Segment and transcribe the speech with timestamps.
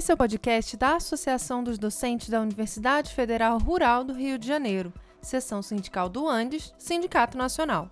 [0.00, 4.46] Esse é o podcast da Associação dos Docentes da Universidade Federal Rural do Rio de
[4.46, 4.90] Janeiro,
[5.20, 7.90] seção sindical do Andes, Sindicato Nacional.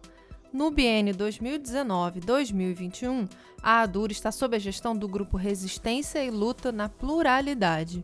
[0.51, 3.29] No biênio 2019-2021,
[3.63, 8.03] a ADUR está sob a gestão do grupo Resistência e Luta na Pluralidade.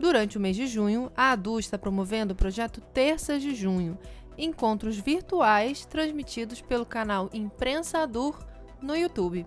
[0.00, 3.96] Durante o mês de junho, a ADU está promovendo o projeto Terças de Junho,
[4.36, 8.36] encontros virtuais transmitidos pelo canal Imprensa ADUR
[8.82, 9.46] no YouTube.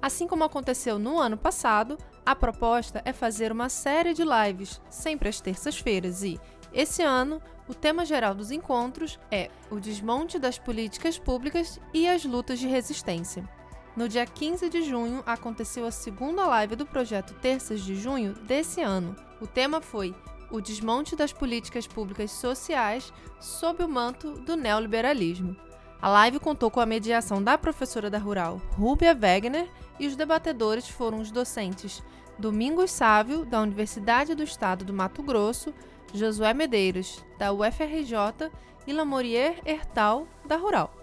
[0.00, 1.98] Assim como aconteceu no ano passado,
[2.28, 6.38] a proposta é fazer uma série de lives, sempre às terças-feiras, e,
[6.74, 12.26] esse ano, o tema geral dos encontros é o desmonte das políticas públicas e as
[12.26, 13.48] lutas de resistência.
[13.96, 18.82] No dia 15 de junho, aconteceu a segunda live do projeto Terças de Junho desse
[18.82, 19.16] ano.
[19.40, 20.14] O tema foi
[20.50, 25.56] o desmonte das políticas públicas sociais sob o manto do neoliberalismo.
[26.00, 29.68] A live contou com a mediação da professora da Rural, Rúbia Wegner,
[29.98, 32.02] e os debatedores foram os docentes
[32.38, 35.74] Domingos Sávio, da Universidade do Estado do Mato Grosso,
[36.14, 38.50] Josué Medeiros, da UFRJ,
[38.86, 40.94] e Lamorier Hertal, da Rural.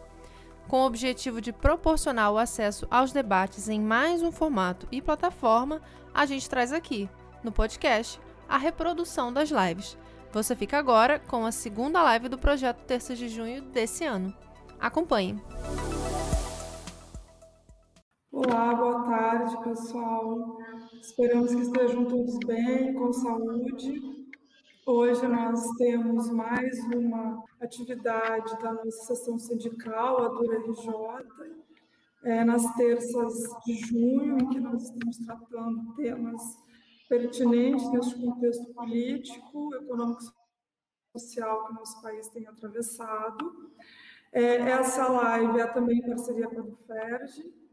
[0.68, 5.82] Com o objetivo de proporcionar o acesso aos debates em mais um formato e plataforma,
[6.12, 7.08] a gente traz aqui,
[7.44, 9.96] no podcast, a reprodução das lives.
[10.34, 14.34] Você fica agora com a segunda live do projeto Terça de Junho desse ano.
[14.80, 15.40] Acompanhe!
[18.38, 20.58] Olá, boa tarde, pessoal.
[21.02, 24.28] Esperamos que estejam todos bem, com saúde.
[24.86, 30.84] Hoje nós temos mais uma atividade da nossa sessão sindical, a Dura RJ,
[32.26, 36.42] é, nas terças de junho, em que nós estamos tratando temas
[37.08, 40.24] pertinentes neste contexto político, econômico
[41.16, 43.72] e social que o nosso país tem atravessado.
[44.34, 47.65] É, essa live é também em parceria com a do FERJ,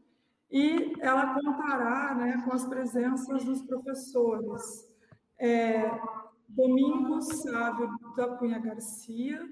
[0.53, 4.87] e ela contará né, com as presenças dos professores.
[5.39, 5.99] É,
[6.47, 9.43] Domingos Sávio da Cunha Garcia,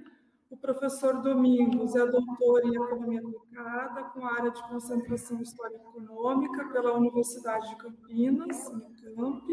[0.52, 6.94] o professor Domingos é doutor em Economia Aplicada, com área de concentração História Econômica pela
[6.94, 9.44] Universidade de Campinas, Unicamp,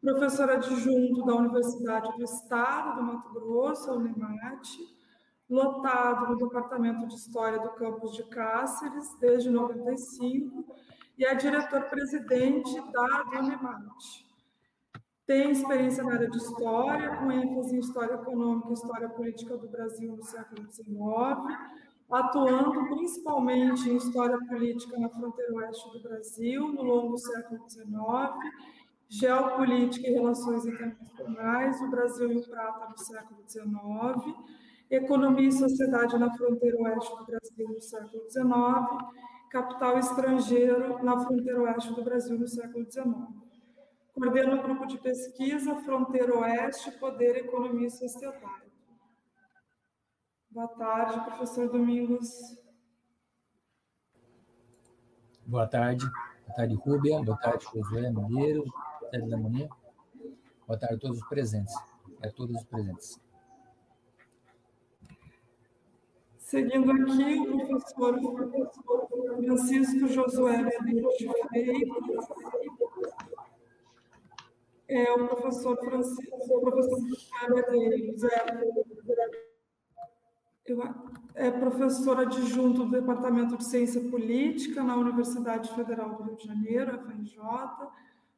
[0.00, 4.78] professor adjunto da Universidade do Estado do Mato Grosso, a Unemate,
[5.48, 10.64] lotado no Departamento de História do campus de Cáceres desde 95
[11.18, 14.24] e é diretor-presidente da Unemate.
[15.26, 19.68] Tem experiência na área de história, com ênfase em história econômica e história política do
[19.68, 20.86] Brasil no século XIX,
[22.10, 27.88] atuando principalmente em história política na fronteira oeste do Brasil, no longo século XIX,
[29.08, 34.36] geopolítica e relações internacionais, o Brasil e o Prata no século XIX,
[34.90, 39.14] economia e sociedade na fronteira oeste do Brasil no século XIX,
[39.50, 43.44] capital estrangeiro na fronteira oeste do Brasil no século XIX.
[44.14, 48.70] Coordena o grupo de pesquisa Fronteira Oeste, Poder, Economia e Sociedade.
[50.48, 52.30] Boa tarde, professor Domingos.
[55.44, 56.06] Boa tarde.
[56.46, 57.20] Boa tarde, Rúbia.
[57.24, 58.62] Boa tarde, Josué Mineiro.
[58.62, 59.68] Boa tarde.
[60.64, 61.74] Boa tarde a todos os presentes.
[62.22, 63.23] A todos os presentes.
[66.54, 68.16] Seguindo aqui, o professor
[69.44, 72.28] Francisco Josué de Freitas,
[74.86, 77.00] é o professor Francisco, o professor
[81.34, 86.46] é, é professor adjunto do Departamento de Ciência Política na Universidade Federal do Rio de
[86.46, 87.36] Janeiro, FRJ,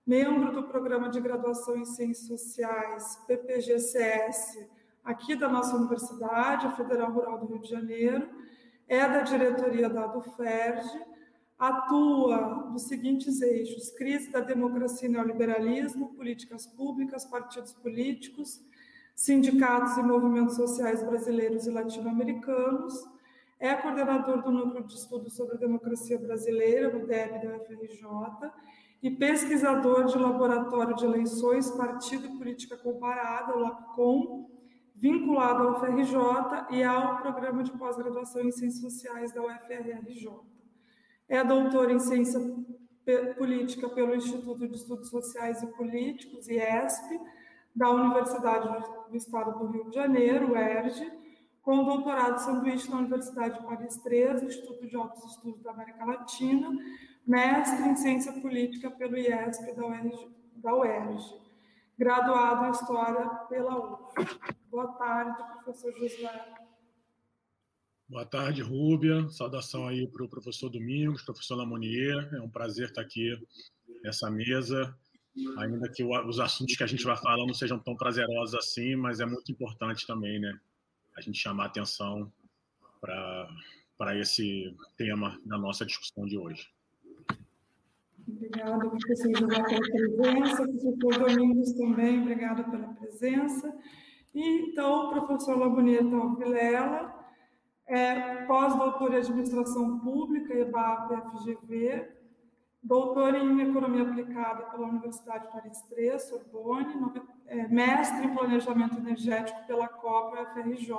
[0.06, 4.75] membro do Programa de Graduação em Ciências Sociais, PPGCS,
[5.06, 8.28] aqui da nossa universidade, a Federal Rural do Rio de Janeiro,
[8.89, 11.00] é da diretoria da ADUFERJ,
[11.59, 18.61] atua nos seguintes eixos: crise da democracia e neoliberalismo, políticas públicas, partidos políticos,
[19.15, 22.95] sindicatos e movimentos sociais brasileiros e latino-americanos.
[23.59, 28.53] É coordenador do Núcleo de Estudos sobre a Democracia Brasileira, no DEB da UFRJ,
[29.03, 34.55] e pesquisador de Laboratório de Eleições, Partido e Política Comparada, o LAPCOM,
[34.97, 36.16] vinculado ao UFRJ
[36.71, 40.28] e ao Programa de Pós-Graduação em Ciências Sociais da UFRJ.
[41.28, 42.41] É doutor em Ciência
[43.37, 47.21] Política pelo Instituto de Estudos Sociais e Políticos, IESP,
[47.75, 48.69] da Universidade
[49.10, 51.13] do Estado do Rio de Janeiro, UERJ,
[51.63, 56.71] com doutorado sanduíche na Universidade de Paris III, Instituto de Altos Estudos da América Latina,
[57.27, 61.47] mestre em Ciência Política pelo IESP da UERJ, da UERJ
[61.99, 64.05] graduado em História pela UF.
[64.71, 66.54] Boa tarde, professor Josué.
[68.09, 69.28] Boa tarde, Rúbia.
[69.28, 72.28] Saudação aí para o professor Domingos, professor Lamonier.
[72.34, 73.36] É um prazer estar aqui
[74.03, 74.97] nessa mesa
[75.59, 79.21] ainda que os assuntos que a gente vai falar não sejam tão prazerosos assim, mas
[79.21, 80.59] é muito importante também, né?
[81.16, 82.33] A gente chamar atenção
[83.01, 86.68] para esse tema da nossa discussão de hoje.
[88.27, 93.72] Obrigada, professor José, pela presença, professor Domingos também, obrigada pela presença.
[94.36, 96.04] E, então, professor Laboneta
[96.36, 97.10] Vilela,
[97.86, 102.06] é, pós-doutor em Administração Pública, EBAP, FGV,
[102.83, 109.88] doutor em Economia Aplicada pela Universidade Paris III, Sorbonne, é, mestre em Planejamento Energético pela
[109.88, 110.94] COPA FRJ,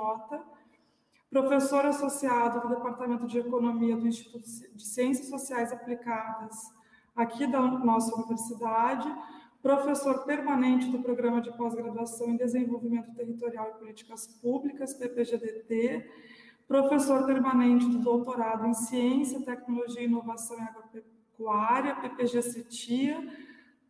[1.30, 6.56] professor associado do Departamento de Economia do Instituto de Ciências Sociais Aplicadas
[7.14, 9.08] aqui da nossa universidade,
[9.62, 16.08] professor permanente do Programa de Pós-Graduação em Desenvolvimento Territorial e Políticas Públicas, PPGDT,
[16.66, 23.32] professor permanente do doutorado em Ciência, Tecnologia, Inovação e Agropecuária, PPG CETIA,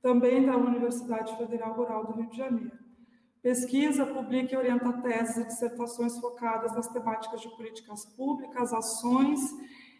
[0.01, 2.79] também da Universidade Federal Rural do Rio de Janeiro.
[3.43, 9.41] Pesquisa, publica e orienta teses e dissertações focadas nas temáticas de políticas públicas, ações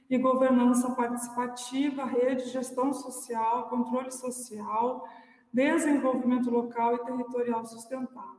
[0.09, 5.07] e governança participativa, rede, gestão social, controle social,
[5.53, 8.39] desenvolvimento local e territorial sustentável.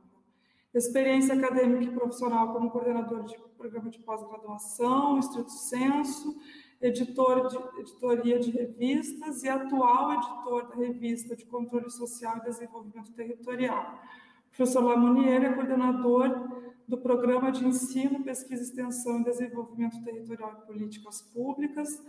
[0.72, 6.38] Experiência acadêmica e profissional como coordenador de programa de pós-graduação, estrito senso,
[6.80, 13.12] editor de editoria de revistas e atual editor da revista de controle social e desenvolvimento
[13.12, 14.00] territorial.
[14.46, 16.48] O professor Lamonier é coordenador
[16.88, 22.02] do Programa de Ensino, Pesquisa, Extensão e Desenvolvimento Territorial e Políticas Públicas,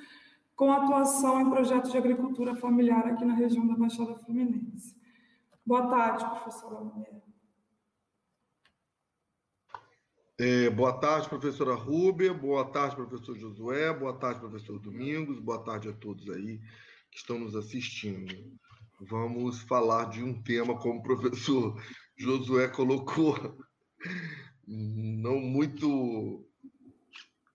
[0.62, 4.96] com atuação em projetos de agricultura familiar aqui na região da Baixada Fluminense.
[5.66, 7.20] Boa tarde, professor Lamonier.
[10.40, 15.90] É, boa tarde, professora Rúbia, boa tarde, professor Josué, boa tarde, professor Domingos, boa tarde
[15.90, 16.60] a todos aí
[17.10, 18.32] que estão nos assistindo.
[19.00, 21.76] Vamos falar de um tema, como o professor
[22.16, 23.36] Josué colocou,
[24.68, 26.48] não muito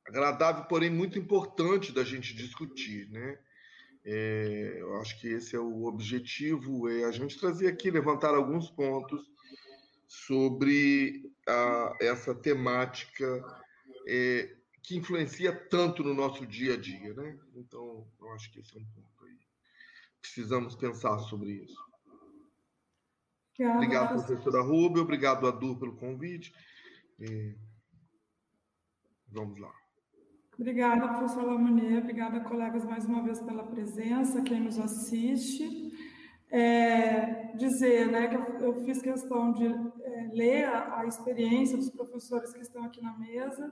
[0.06, 3.38] agradável, porém muito importante da gente discutir, né?
[4.05, 8.70] É, eu acho que esse é o objetivo, é a gente trazer aqui, levantar alguns
[8.70, 9.20] pontos
[10.06, 13.44] sobre a, essa temática
[14.06, 17.37] é, que influencia tanto no nosso dia a dia, né?
[17.56, 19.37] Então, eu acho que esse é um ponto aí.
[20.20, 21.85] Precisamos pensar sobre isso.
[23.59, 25.02] Obrigado, professora Rubio.
[25.02, 26.52] Obrigado, Adu, pelo convite.
[27.19, 27.56] E...
[29.29, 29.86] Vamos lá.
[30.58, 31.99] Obrigada, professor Lamonet.
[31.99, 35.93] Obrigada, colegas, mais uma vez pela presença, quem nos assiste.
[36.50, 42.55] É, dizer né, que eu fiz questão de é, ler a, a, experiência dos professores
[42.55, 43.70] que estão aqui na mesa,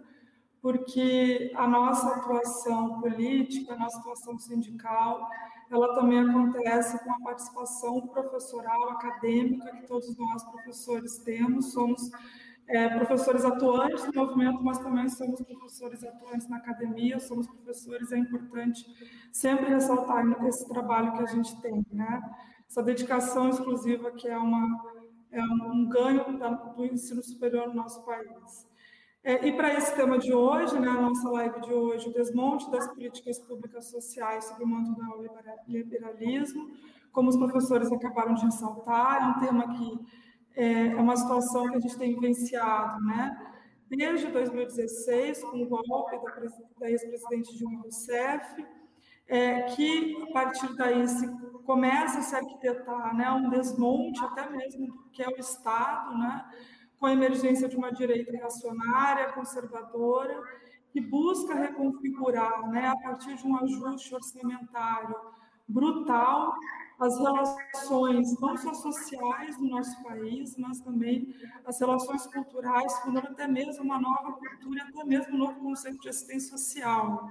[0.61, 5.27] porque a nossa atuação política, a nossa atuação sindical,
[5.71, 12.11] ela também acontece com a participação professoral, acadêmica, que todos nós, professores, temos, somos
[12.69, 18.19] é, professores atuantes no movimento, mas também somos professores atuantes na academia, somos professores, é
[18.19, 18.85] importante
[19.33, 22.23] sempre ressaltar esse trabalho que a gente tem, né?
[22.69, 24.67] essa dedicação exclusiva que é, uma,
[25.31, 28.67] é um ganho da, do ensino superior no nosso país.
[29.23, 32.71] É, e para esse tema de hoje, né, a nossa live de hoje, o desmonte
[32.71, 35.03] das políticas públicas sociais sob o manto do
[35.67, 36.71] neoliberalismo,
[37.11, 39.99] como os professores acabaram de ressaltar, é um tema que
[40.57, 43.37] é, é uma situação que a gente tem vivenciado, né?
[43.89, 48.65] Desde 2016, com o golpe da, da ex-presidente Dilma Rousseff,
[49.27, 51.27] é, que a partir daí se
[51.65, 56.45] começa a se arquitetar né, um desmonte até mesmo do que é o Estado, né,
[56.99, 60.41] com a emergência de uma direita reacionária, conservadora,
[60.91, 65.15] que busca reconfigurar, né, a partir de um ajuste orçamentário
[65.67, 66.55] brutal,
[67.05, 71.35] as relações não só sociais do nosso país, mas também
[71.65, 76.09] as relações culturais, fundando até mesmo uma nova cultura, até mesmo um novo conceito de
[76.09, 77.31] assistência social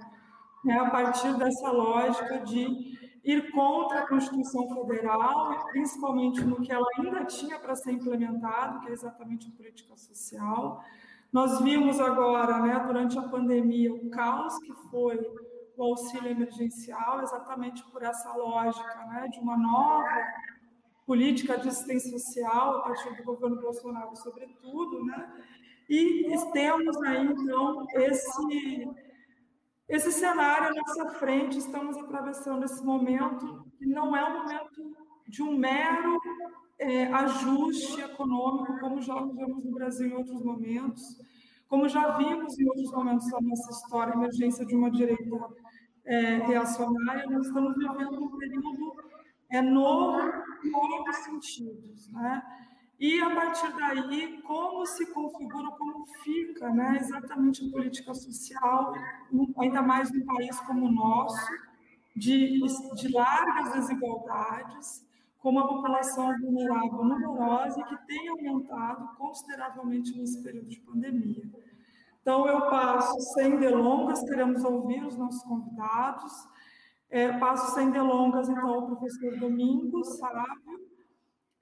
[0.63, 6.87] né, a partir dessa lógica de ir contra a Constituição Federal, principalmente no que ela
[6.97, 10.83] ainda tinha para ser implementado, que é exatamente a política social.
[11.31, 15.19] Nós vimos agora, né, durante a pandemia, o caos que foi
[15.77, 20.07] o auxílio emergencial, exatamente por essa lógica né, de uma nova
[21.05, 25.31] política de assistência social a partir do governo Bolsonaro, sobretudo, né?
[25.89, 28.87] E temos aí, então, esse
[29.87, 34.95] esse cenário à nossa frente, estamos atravessando esse momento, que não é um momento
[35.27, 36.19] de um mero
[36.79, 41.01] é, ajuste econômico, como já vimos no Brasil em outros momentos,
[41.67, 45.29] como já vimos em outros momentos da nossa história, a emergência de uma direita
[46.05, 48.95] é, reacionária, nós estamos vivendo um período
[49.49, 50.19] é, novo
[50.63, 52.43] em todos os sentidos, né?
[52.99, 58.93] E a partir daí, como se configura, como fica, né, exatamente a política social,
[59.57, 61.51] ainda mais num país como o nosso,
[62.15, 62.61] de,
[62.95, 65.05] de largas desigualdades,
[65.39, 71.43] com uma população vulnerável numerosa e que tem aumentado consideravelmente nesse período de pandemia.
[72.23, 76.31] Então, eu passo sem delongas, queremos ouvir os nossos convidados.
[77.09, 80.93] É, passo sem delongas, então, ao professor Domingos Sábio.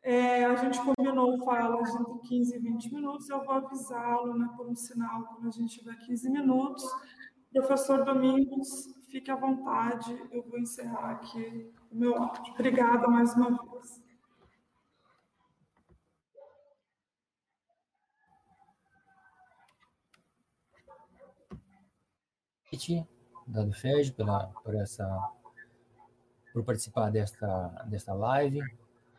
[0.03, 4.67] É, a gente combinou falas entre 15 e 20 minutos, eu vou avisá-lo né, por
[4.67, 6.83] um sinal quando a gente tiver 15 minutos.
[7.51, 8.69] Professor Domingos,
[9.09, 12.53] fique à vontade, eu vou encerrar aqui o meu áudio.
[12.53, 14.00] Obrigada mais uma vez.
[23.45, 25.05] Dado FED, pela, por, essa,
[26.53, 28.61] por participar desta, desta live,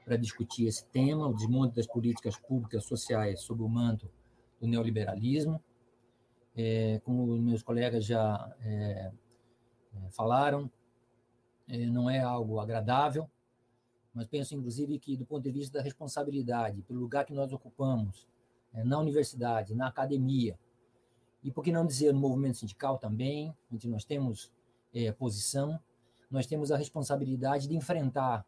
[0.06, 4.10] para discutir esse tema, o desmonte das políticas públicas sociais sob o manto
[4.58, 5.62] do neoliberalismo.
[6.56, 9.12] É, como meus colegas já é,
[9.94, 10.70] é, falaram,
[11.68, 13.28] é, não é algo agradável,
[14.14, 18.26] mas penso, inclusive, que, do ponto de vista da responsabilidade, pelo lugar que nós ocupamos,
[18.72, 20.58] é, na universidade, na academia,
[21.42, 24.50] e por que não dizer no movimento sindical também, onde nós temos
[24.94, 25.80] é, posição,
[26.30, 28.46] nós temos a responsabilidade de enfrentar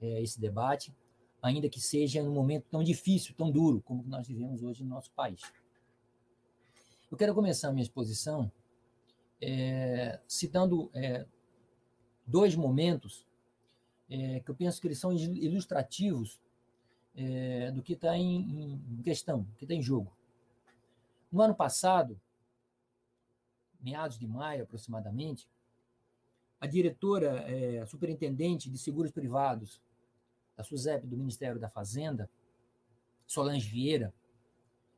[0.00, 0.94] é, esse debate,
[1.42, 5.10] ainda que seja num momento tão difícil, tão duro, como nós vivemos hoje no nosso
[5.12, 5.40] país.
[7.10, 8.50] Eu quero começar a minha exposição
[9.40, 11.26] é, citando é,
[12.26, 13.26] dois momentos
[14.08, 16.40] é, que eu penso que eles são ilustrativos
[17.14, 20.12] é, do que está em, em questão, do que está em jogo.
[21.30, 22.20] No ano passado,
[23.80, 25.48] meados de maio aproximadamente,
[26.60, 29.80] a diretora, é, a superintendente de seguros privados
[30.56, 32.28] da SUSEP do Ministério da Fazenda,
[33.26, 34.12] Solange Vieira,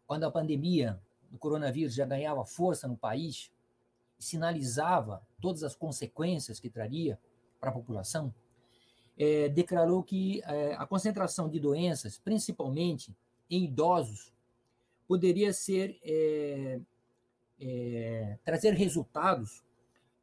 [0.06, 3.52] quando a pandemia do coronavírus já ganhava força no país
[4.18, 7.18] e sinalizava todas as consequências que traria
[7.60, 8.34] para a população,
[9.16, 13.14] é, declarou que é, a concentração de doenças, principalmente
[13.48, 14.32] em idosos,
[15.12, 16.80] poderia ser é,
[17.60, 19.62] é, trazer resultados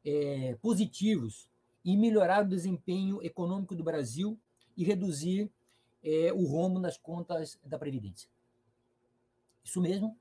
[0.04, 1.48] é, positivos
[1.84, 4.36] e melhorar o desempenho econômico do Brasil
[4.76, 5.48] e reduzir
[6.02, 8.28] é, o rombo nas contas da Previdência.
[9.62, 10.18] Isso mesmo,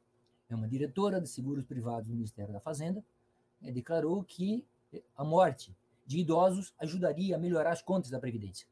[0.48, 3.04] é uma diretora de seguros privados do Ministério da Fazenda,
[3.64, 4.64] é, declarou que
[5.18, 8.68] a morte de idosos ajudaria a melhorar as contas da Previdência.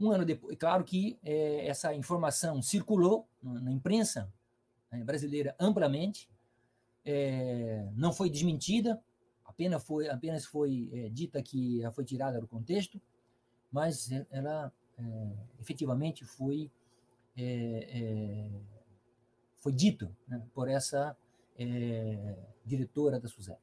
[0.00, 4.32] Um ano depois, claro que é, essa informação circulou na, imprensa
[4.90, 6.26] né, brasileira amplamente,
[7.04, 8.98] é, não foi desmentida,
[9.44, 12.98] apenas foi, apenas foi é, dita que ela foi tirada do contexto,
[13.70, 16.70] mas ela é, efetivamente foi,
[17.36, 18.60] é, é,
[19.58, 21.16] foi dito né, por essa
[22.64, 23.60] diretora da SUSEP.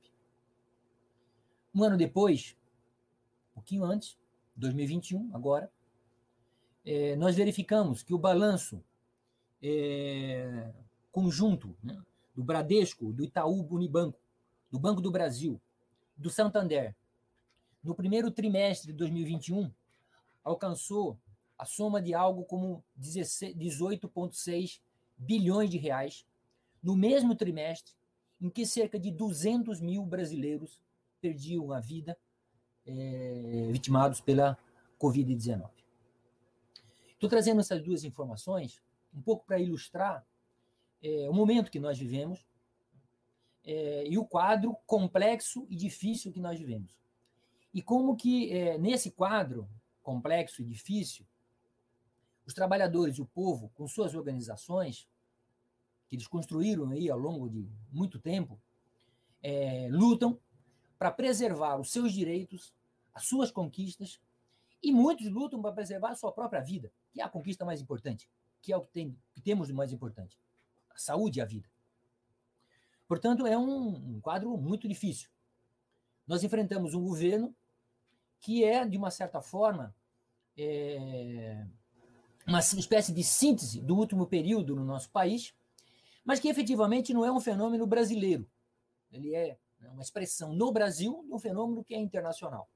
[1.74, 2.56] Um ano depois,
[3.52, 4.20] um pouquinho antes,
[4.56, 5.72] 2021, agora,
[6.88, 8.82] é, nós verificamos que o balanço
[9.62, 10.72] é,
[11.12, 12.02] conjunto né,
[12.34, 14.18] do Bradesco, do Itaú Unibanco,
[14.72, 15.60] do Banco do Brasil,
[16.16, 16.96] do Santander,
[17.84, 19.70] no primeiro trimestre de 2021,
[20.42, 21.20] alcançou
[21.58, 24.80] a soma de algo como 18,6
[25.18, 26.26] bilhões de reais,
[26.82, 27.94] no mesmo trimestre
[28.40, 30.80] em que cerca de 200 mil brasileiros
[31.20, 32.18] perdiam a vida
[32.86, 34.58] é, vitimados pela
[34.98, 35.70] Covid-19.
[37.18, 38.80] Estou trazendo essas duas informações
[39.12, 40.24] um pouco para ilustrar
[41.02, 42.46] é, o momento que nós vivemos
[43.64, 46.96] é, e o quadro complexo e difícil que nós vivemos.
[47.74, 49.68] E como que, é, nesse quadro
[50.04, 51.26] complexo e difícil,
[52.46, 55.08] os trabalhadores e o povo, com suas organizações,
[56.08, 58.62] que eles construíram aí ao longo de muito tempo,
[59.42, 60.40] é, lutam
[61.00, 62.72] para preservar os seus direitos,
[63.12, 64.22] as suas conquistas,
[64.82, 68.30] e muitos lutam para preservar a sua própria vida que é a conquista mais importante,
[68.62, 70.38] que é o que, tem, que temos de mais importante,
[70.92, 71.68] a saúde e a vida.
[73.08, 75.30] Portanto, é um, um quadro muito difícil.
[76.28, 77.56] Nós enfrentamos um governo
[78.40, 79.96] que é, de uma certa forma,
[80.56, 81.66] é,
[82.46, 85.56] uma espécie de síntese do último período no nosso país,
[86.24, 88.48] mas que efetivamente não é um fenômeno brasileiro.
[89.12, 92.70] Ele é né, uma expressão no Brasil de um fenômeno que é internacional.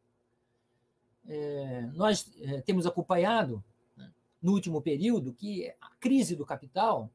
[1.28, 3.63] É, nós é, temos acompanhado
[4.42, 7.10] no último período que a crise do capital,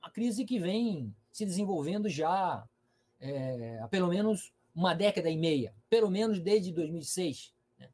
[0.00, 2.66] uma crise que vem se desenvolvendo já
[3.20, 7.52] é, há pelo menos uma década e meia, pelo menos desde 2006.
[7.78, 7.88] Né?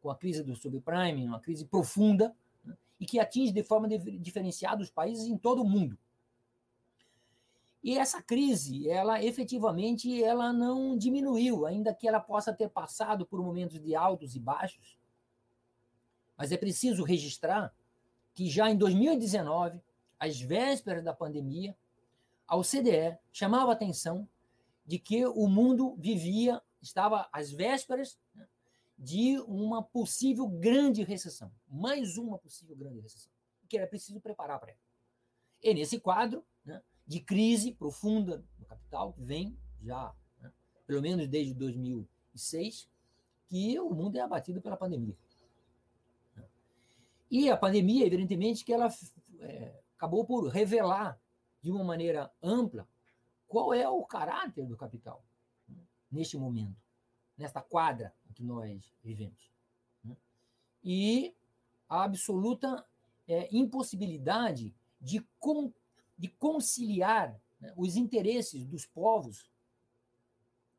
[0.00, 4.82] com a crise do subprime, uma crise profunda, né, e que atinge de forma diferenciada
[4.82, 5.98] os países em todo o mundo.
[7.82, 13.42] E essa crise, ela efetivamente, ela não diminuiu, ainda que ela possa ter passado por
[13.42, 14.98] momentos de altos e baixos.
[16.36, 17.74] Mas é preciso registrar
[18.34, 19.80] que já em 2019,
[20.18, 21.74] às vésperas da pandemia,
[22.46, 24.28] a OCDE chamava a atenção
[24.84, 28.46] de que o mundo vivia, estava às vésperas né,
[28.98, 33.32] de uma possível grande recessão, mais uma possível grande recessão,
[33.68, 34.80] que era preciso preparar para ela.
[35.62, 36.44] E nesse quadro
[37.10, 40.52] de crise profunda no capital, que vem já, né,
[40.86, 42.88] pelo menos desde 2006,
[43.48, 45.16] que o mundo é abatido pela pandemia.
[47.28, 48.88] E a pandemia, evidentemente, que ela
[49.40, 51.20] é, acabou por revelar
[51.60, 52.86] de uma maneira ampla
[53.48, 55.24] qual é o caráter do capital
[55.68, 56.80] né, neste momento
[57.36, 59.50] nesta quadra que nós vivemos.
[60.04, 60.16] Né?
[60.84, 61.34] E
[61.88, 62.86] a absoluta
[63.26, 65.72] é, impossibilidade de, com,
[66.20, 69.50] de conciliar né, os interesses dos povos,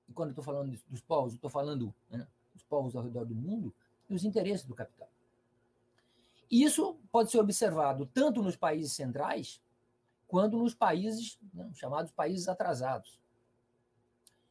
[0.07, 3.33] e quando eu estou falando dos povos, estou falando né, dos povos ao redor do
[3.33, 3.73] mundo,
[4.07, 5.09] e os interesses do capital.
[6.49, 9.59] Isso pode ser observado tanto nos países centrais,
[10.27, 13.19] quanto nos países, né, chamados países atrasados.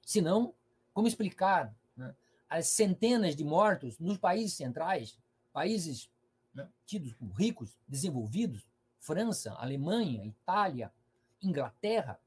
[0.04, 0.52] Se não,
[0.92, 2.16] como explicar né,
[2.48, 5.16] as centenas de mortos nos países centrais,
[5.52, 6.10] países
[6.52, 8.66] né, tidos como ricos, desenvolvidos,
[9.00, 10.92] França, Alemanha, Itália,
[11.42, 12.20] Inglaterra,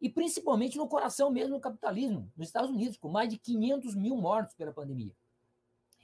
[0.00, 4.16] e principalmente no coração mesmo do capitalismo, nos Estados Unidos, com mais de 500 mil
[4.16, 5.14] mortos pela pandemia.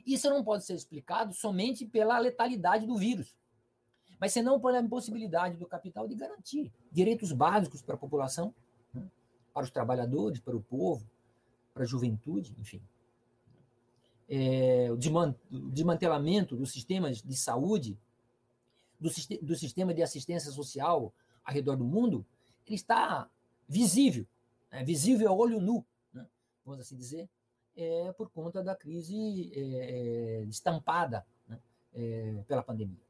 [0.06, 3.36] Isso não pode ser explicado somente pela letalidade do vírus,
[4.18, 8.54] mas senão pela impossibilidade do capital de garantir direitos básicos para a população,
[8.94, 9.06] né,
[9.52, 11.06] para os trabalhadores, para o povo,
[11.74, 12.82] para a juventude, enfim.
[14.28, 14.96] É, o
[15.70, 17.98] desmantelamento dos sistemas de saúde,
[19.00, 19.10] do,
[19.42, 21.12] do sistema de assistência social
[21.44, 22.24] ao redor do mundo,
[22.66, 23.28] ele está
[23.68, 24.26] visível,
[24.70, 24.84] né?
[24.84, 26.26] visível a olho nu, né?
[26.64, 27.28] vamos assim dizer,
[27.76, 31.58] é, por conta da crise é, é estampada né?
[31.94, 33.02] é, pela pandemia.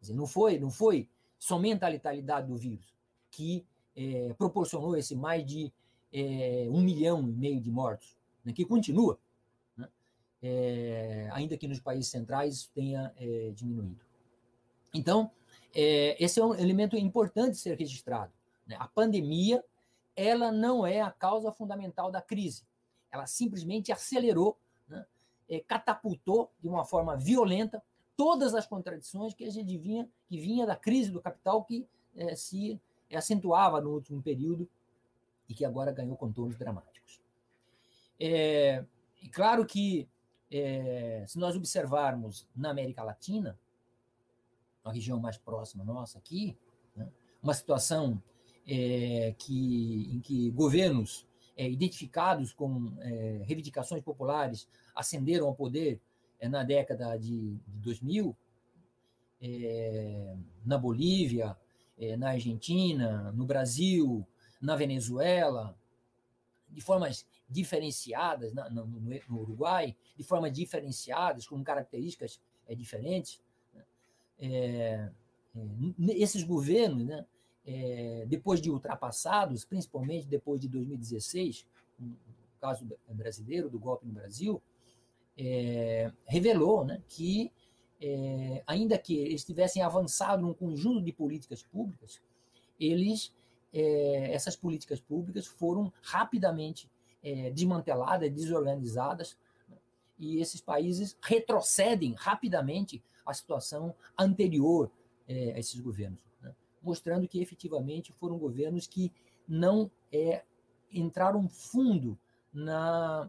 [0.00, 2.94] Dizer, não foi, não foi somente a letalidade do vírus
[3.30, 5.72] que é, proporcionou esse mais de
[6.12, 9.18] é, um milhão e meio de mortos, né, que continua,
[9.76, 9.88] né,
[10.42, 14.05] é, ainda que nos países centrais tenha é, diminuído.
[14.92, 15.30] Então,
[15.74, 18.32] é, esse é um elemento importante ser registrado.
[18.66, 18.76] Né?
[18.78, 19.64] A pandemia,
[20.14, 22.64] ela não é a causa fundamental da crise.
[23.10, 25.04] Ela simplesmente acelerou, né,
[25.48, 27.82] é, catapultou de uma forma violenta
[28.16, 32.34] todas as contradições que a gente vinha, que vinha da crise do capital que é,
[32.34, 32.80] se
[33.14, 34.68] acentuava no último período
[35.48, 37.20] e que agora ganhou contornos dramáticos.
[38.18, 38.84] É,
[39.22, 40.08] e claro que,
[40.50, 43.58] é, se nós observarmos na América Latina,
[44.88, 46.56] a região mais próxima nossa aqui,
[46.94, 47.08] né,
[47.42, 48.22] uma situação
[48.66, 56.00] é, que, em que governos é, identificados com é, reivindicações populares ascenderam ao poder
[56.38, 58.36] é, na década de, de 2000,
[60.64, 61.56] na Bolívia,
[62.18, 64.26] na Argentina, no Brasil,
[64.60, 65.76] na Venezuela,
[66.70, 73.40] de formas diferenciadas, na, no, no, Uruguai, de formas diferenciadas, com características é, diferentes.
[74.38, 75.08] É,
[75.54, 77.24] é, esses governos, né,
[77.66, 81.66] é, depois de ultrapassados, principalmente depois de 2016,
[81.98, 82.16] no
[82.60, 84.62] caso brasileiro, do golpe no Brasil,
[85.36, 87.52] é, revelou né, que,
[88.00, 92.20] é, ainda que eles tivessem avançado num conjunto de políticas públicas,
[92.78, 93.32] eles
[93.72, 96.90] é, essas políticas públicas foram rapidamente
[97.22, 99.36] é, desmanteladas, desorganizadas,
[99.68, 99.76] né?
[100.18, 104.90] e esses países retrocedem rapidamente à situação anterior
[105.28, 106.54] é, a esses governos, né?
[106.82, 109.12] mostrando que efetivamente foram governos que
[109.46, 110.44] não é,
[110.92, 112.18] entraram fundo
[112.52, 113.28] na,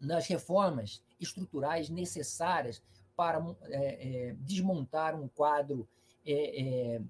[0.00, 2.82] nas reformas estruturais necessárias
[3.16, 5.88] para é, é, desmontar um quadro
[6.26, 7.00] é,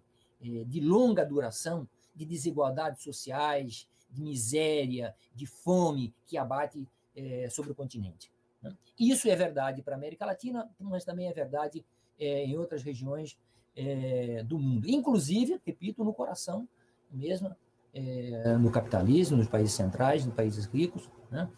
[0.40, 7.74] de longa duração de desigualdades sociais, de miséria, de fome que abate é, sobre o
[7.74, 8.30] continente.
[8.62, 8.74] Né?
[8.98, 11.84] Isso é verdade para a América Latina, mas também é verdade
[12.18, 13.38] é, em outras regiões
[13.76, 16.68] é, do mundo, inclusive, repito, no coração
[17.10, 17.54] mesmo,
[17.92, 21.08] é, no capitalismo, nos países centrais, nos países ricos.
[21.30, 21.50] Né?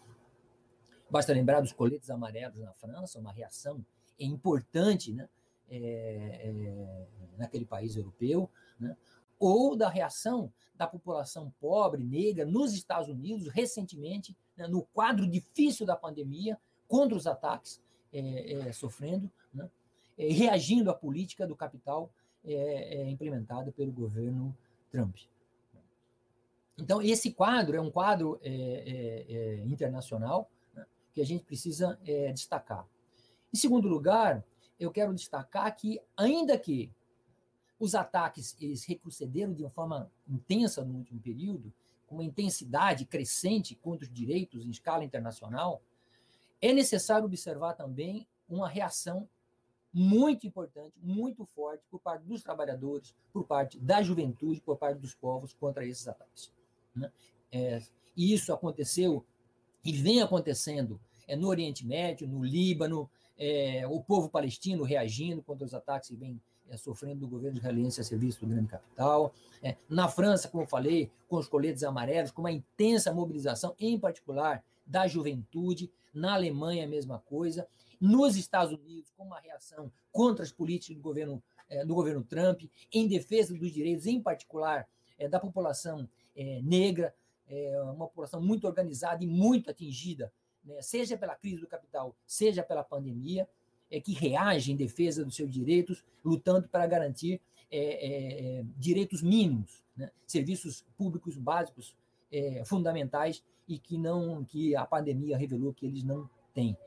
[1.09, 3.85] Basta lembrar dos coletes amarelos na França, uma reação
[4.19, 5.27] importante né?
[5.69, 7.05] É,
[7.37, 8.95] naquele país europeu, né?
[9.37, 15.85] ou da reação da população pobre, negra, nos Estados Unidos, recentemente, né, no quadro difícil
[15.85, 17.81] da pandemia, contra os ataques
[18.13, 19.69] é, é, sofrendo, né?
[20.17, 22.11] É, reagindo à política do capital
[23.09, 24.55] implementada pelo governo
[24.89, 25.17] Trump.
[26.77, 28.39] Então, esse quadro é um quadro
[29.65, 31.99] internacional né, que a gente precisa
[32.33, 32.87] destacar.
[33.53, 34.45] Em segundo lugar,
[34.79, 36.89] eu quero destacar que, ainda que
[37.77, 41.73] os ataques eles retrocederam de uma forma intensa no último período,
[42.05, 45.81] com uma intensidade crescente contra os direitos em escala internacional,
[46.61, 49.27] é necessário observar também uma reação
[49.93, 55.15] muito importante, muito forte por parte dos trabalhadores, por parte da juventude, por parte dos
[55.15, 56.51] povos contra esses ataques.
[56.95, 57.11] Né?
[57.51, 57.81] É,
[58.15, 59.25] e isso aconteceu
[59.83, 65.65] e vem acontecendo é, no Oriente Médio, no Líbano, é, o povo palestino reagindo contra
[65.65, 69.33] os ataques que vem é, sofrendo do governo israelense a serviço do grande capital.
[69.63, 73.97] É, na França, como eu falei, com os coletes amarelos, com uma intensa mobilização, em
[73.97, 75.89] particular da juventude.
[76.13, 77.67] Na Alemanha, a mesma coisa.
[77.99, 82.63] Nos Estados Unidos, com uma reação contra as políticas do governo, é, do governo Trump,
[82.91, 87.13] em defesa dos direitos, em particular é, da população é, negra,
[87.93, 90.33] uma população muito organizada e muito atingida,
[90.65, 93.47] né, seja pela crise do capital, seja pela pandemia
[94.03, 97.39] que reage em defesa dos seus direitos, lutando para garantir
[98.75, 100.11] direitos mínimos, né?
[100.25, 101.95] serviços públicos básicos
[102.65, 106.77] fundamentais e que não que a pandemia revelou que eles não têm.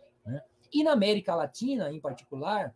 [0.72, 2.74] E na América Latina, em particular,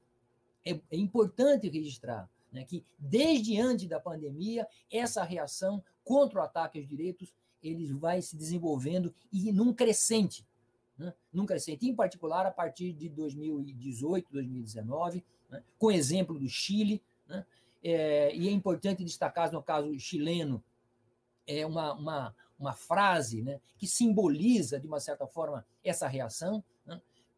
[0.64, 6.78] é, é importante registrar né, que desde antes da pandemia essa reação contra o ataque
[6.78, 10.46] aos direitos eles vai se desenvolvendo e num crescente
[10.96, 17.02] né, num crescente, em particular a partir de 2018, 2019, né, com exemplo do Chile,
[17.26, 17.44] né,
[17.83, 20.62] é, e é importante destacar no caso chileno
[21.46, 26.64] é uma, uma, uma frase né, que simboliza, de uma certa forma, essa reação.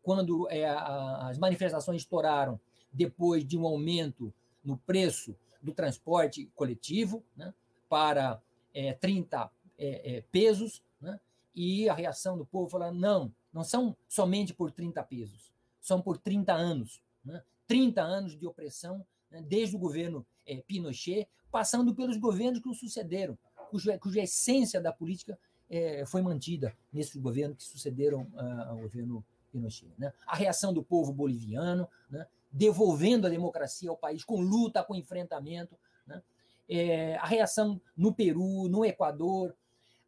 [0.07, 2.61] Quando é, a, as manifestações estouraram
[2.93, 7.53] depois de um aumento no preço do transporte coletivo né,
[7.89, 8.41] para
[8.73, 11.19] é, 30 é, é, pesos, né,
[11.53, 16.19] e a reação do povo falando: não, não são somente por 30 pesos, são por
[16.19, 17.03] 30 anos.
[17.25, 17.43] Né?
[17.67, 19.43] 30 anos de opressão, né?
[19.43, 23.37] desde o governo é, Pinochet, passando pelos governos que o sucederam,
[23.73, 25.37] cuja, cuja essência da política
[25.69, 29.25] é, foi mantida nesses governos que sucederam uh, ao governo
[29.57, 29.93] Pinochet.
[29.99, 30.13] Né?
[30.27, 32.27] A reação do povo boliviano, né?
[32.53, 35.77] devolvendo a democracia ao país com luta, com enfrentamento.
[36.07, 36.23] Né?
[36.69, 39.55] É, a reação no Peru, no Equador,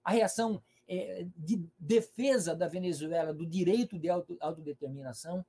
[0.04, 5.44] a reação é, de defesa da Venezuela do direito de auto, autodeterminação,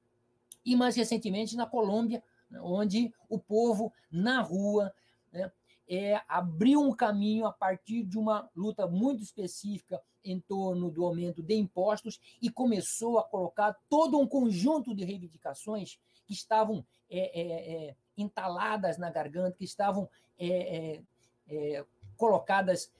[0.65, 4.93] e mais recentemente na Colômbia, né, onde o povo na rua
[5.31, 5.51] né,
[5.89, 11.41] é, abriu um caminho a partir de uma luta muito específica em torno do aumento
[11.41, 15.97] de impostos e começou a colocar todo um conjunto de reivindicações
[16.27, 21.01] que estavam é, é, é entaladas na garganta, que estavam é,
[21.47, 22.91] é, colocadas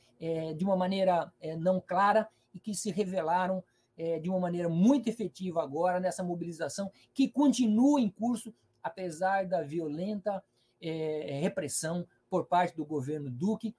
[0.57, 3.63] de uma maneira não clara e que se revelaram
[4.21, 10.43] de uma maneira muito efetiva agora nessa mobilização, que continua em curso, apesar da violenta
[11.41, 13.75] repressão por parte do governo Duque,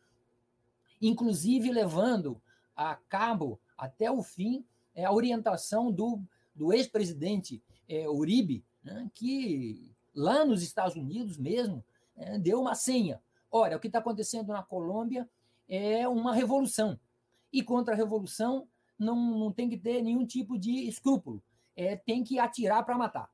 [1.00, 2.40] inclusive levando
[2.76, 6.20] a cabo, até o fim, é, a orientação do,
[6.54, 11.84] do ex-presidente é, Uribe, né, que lá nos Estados Unidos mesmo
[12.16, 13.20] é, deu uma senha.
[13.50, 15.28] Olha, o que está acontecendo na Colômbia
[15.68, 16.98] é uma revolução.
[17.52, 21.42] E contra a revolução não, não tem que ter nenhum tipo de escrúpulo.
[21.76, 23.30] É, tem que atirar para matar.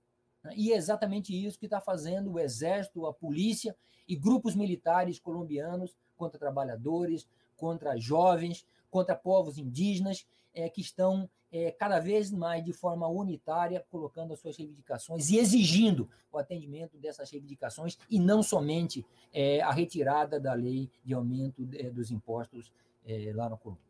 [0.55, 5.97] E é exatamente isso que está fazendo o exército, a polícia e grupos militares colombianos
[6.17, 12.73] contra trabalhadores, contra jovens, contra povos indígenas, é, que estão é, cada vez mais de
[12.73, 19.05] forma unitária colocando as suas reivindicações e exigindo o atendimento dessas reivindicações e não somente
[19.33, 22.73] é, a retirada da lei de aumento é, dos impostos
[23.07, 23.85] é, lá na Colômbia.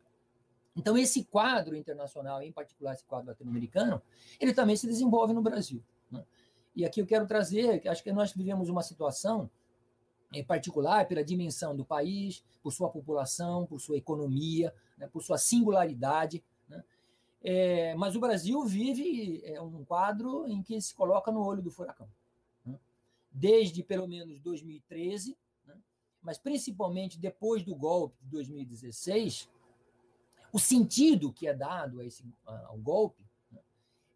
[0.75, 3.99] Então, esse quadro internacional, em particular esse quadro latino-americano,
[4.39, 5.83] ele também se desenvolve no Brasil.
[6.11, 6.23] Né?
[6.77, 9.49] E aqui eu quero trazer, acho que nós vivemos uma situação
[10.31, 15.39] em particular pela dimensão do país, por sua população, por sua economia, né, por sua
[15.39, 16.43] singularidade.
[16.69, 16.83] Né?
[17.41, 21.71] É, mas o Brasil vive é, um quadro em que se coloca no olho do
[21.71, 22.07] furacão.
[22.63, 22.77] Né?
[23.31, 25.35] Desde pelo menos 2013,
[25.65, 25.73] né?
[26.21, 29.49] mas principalmente depois do golpe de 2016,
[30.53, 33.61] o sentido que é dado a esse, ao golpe, né?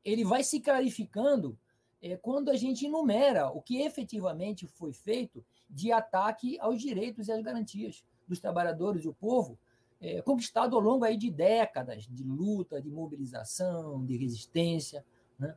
[0.06, 1.58] ele vai se clarificando
[2.02, 7.32] é, quando a gente enumera o que efetivamente foi feito de ataque aos direitos e
[7.32, 9.58] às garantias dos trabalhadores e do povo,
[10.00, 15.06] é, conquistado ao longo aí de décadas de luta, de mobilização, de resistência.
[15.38, 15.56] Né?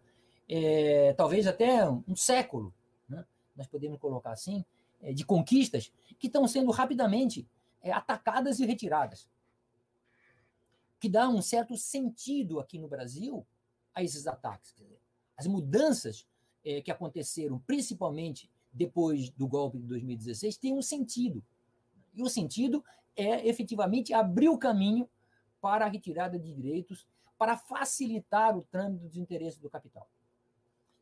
[0.49, 2.75] é, talvez até um século,
[3.09, 3.25] né?
[3.57, 4.65] nós podemos colocar assim,
[5.01, 7.47] é, de conquistas que estão sendo rapidamente
[7.83, 9.29] é, atacadas e retiradas.
[11.01, 13.47] Que dá um certo sentido aqui no Brasil
[13.95, 14.75] a esses ataques.
[15.37, 16.27] As mudanças
[16.65, 21.43] é, que aconteceram, principalmente depois do golpe de 2016, têm um sentido.
[22.15, 22.85] E o sentido
[23.17, 25.09] é efetivamente abrir o caminho
[25.61, 27.07] para a retirada de direitos,
[27.39, 30.09] para facilitar o trâmite dos interesses do capital.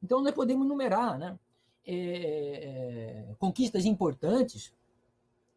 [0.03, 1.39] Então, nós podemos numerar né,
[1.85, 4.75] é, é, conquistas importantes,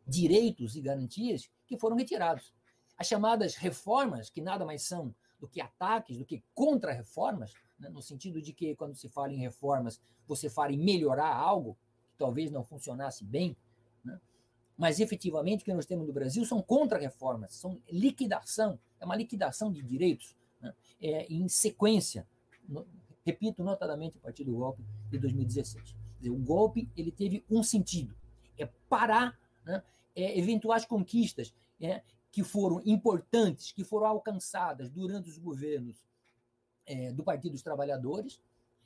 [0.08, 2.54] direitos e garantias que foram retirados.
[2.98, 5.14] As chamadas reformas, que nada mais são
[5.46, 9.38] do que ataques, do que contra-reformas, né, no sentido de que, quando se fala em
[9.38, 11.78] reformas, você fala em melhorar algo
[12.12, 13.56] que talvez não funcionasse bem,
[14.04, 14.20] né,
[14.76, 19.72] mas efetivamente o que nós temos no Brasil são contra-reformas, são liquidação, é uma liquidação
[19.72, 22.28] de direitos né, é, em sequência,
[22.68, 22.86] no,
[23.24, 25.96] repito, notadamente a partir do golpe de 2016.
[26.18, 28.16] Dizer, o golpe ele teve um sentido,
[28.58, 29.84] é parar né,
[30.16, 32.02] é, eventuais conquistas é,
[32.36, 36.04] que foram importantes, que foram alcançadas durante os governos
[36.86, 38.42] é, do Partido dos Trabalhadores,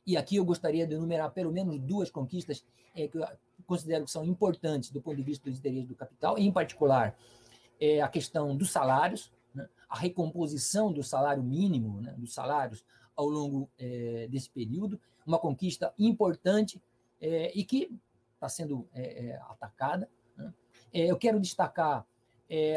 [0.05, 2.63] e aqui eu gostaria de enumerar pelo menos duas conquistas
[2.95, 3.25] é, que eu
[3.65, 7.17] considero que são importantes do ponto de vista dos interesses do capital, em particular
[7.81, 12.85] é, a questão dos salários, né, a recomposição do salário mínimo, né, dos salários
[13.15, 16.79] ao longo é, desse período, uma conquista importante
[17.19, 17.91] é, e que
[18.35, 20.07] está sendo é, é, atacada.
[20.37, 20.53] Né?
[20.93, 22.05] Eu quero destacar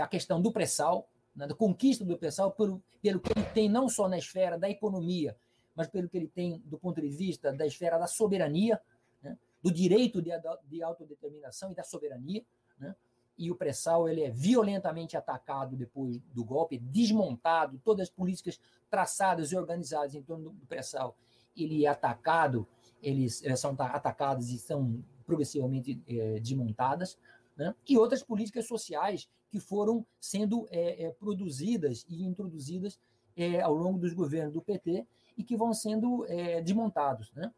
[0.01, 3.89] a questão do pré-sal, né, da conquista do pré-sal, pelo, pelo que ele tem não
[3.89, 5.37] só na esfera da economia,
[5.75, 8.81] mas pelo que ele tem do ponto de vista da esfera da soberania,
[9.23, 10.31] né, do direito de,
[10.69, 12.45] de autodeterminação e da soberania.
[12.79, 12.95] Né,
[13.39, 19.53] e o pré-sal ele é violentamente atacado depois do golpe, desmontado, todas as políticas traçadas
[19.53, 21.17] e organizadas em torno do pré-sal,
[21.57, 22.69] ele é atacado,
[23.03, 27.19] eles, eles são atacadas e são progressivamente é, desmontadas,
[27.57, 27.75] né?
[27.89, 32.99] e outras políticas sociais que foram sendo é, é, produzidas e introduzidas
[33.37, 37.31] é, ao longo dos governos do PT e que vão sendo é, desmontados.
[37.35, 37.53] Né?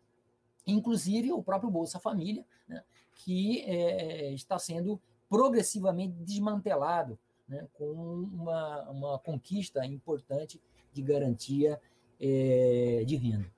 [0.66, 2.82] Inclusive o próprio Bolsa Família, né?
[3.14, 7.16] que é, está sendo progressivamente desmantelado,
[7.48, 10.60] né, com uma, uma conquista importante
[10.92, 11.80] de garantia
[12.20, 13.52] é, de renda.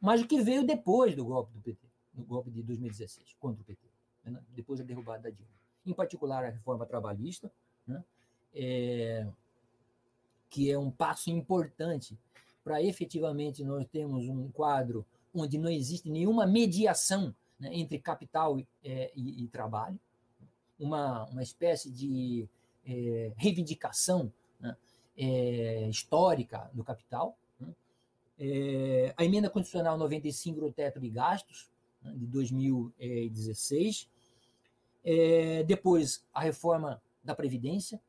[0.00, 3.64] Mas o que veio depois do golpe do PT, no golpe de 2016, contra o
[3.64, 3.80] PT,
[4.24, 5.50] né, depois da derrubada da Dilma.
[5.84, 7.50] Em particular, a reforma trabalhista,
[7.88, 8.04] né,
[8.54, 9.26] é,
[10.50, 12.16] que é um passo importante
[12.62, 19.10] para efetivamente nós termos um quadro onde não existe nenhuma mediação né, entre capital é,
[19.16, 19.98] e, e trabalho,
[20.78, 22.48] uma, uma espécie de
[22.86, 24.76] é, reivindicação né,
[25.16, 27.36] é, histórica do capital.
[27.58, 27.74] Né,
[28.38, 31.70] é, a emenda constitucional 95 do teto de gastos,
[32.02, 34.08] né, de 2016.
[35.04, 38.00] É, depois, a reforma da Previdência.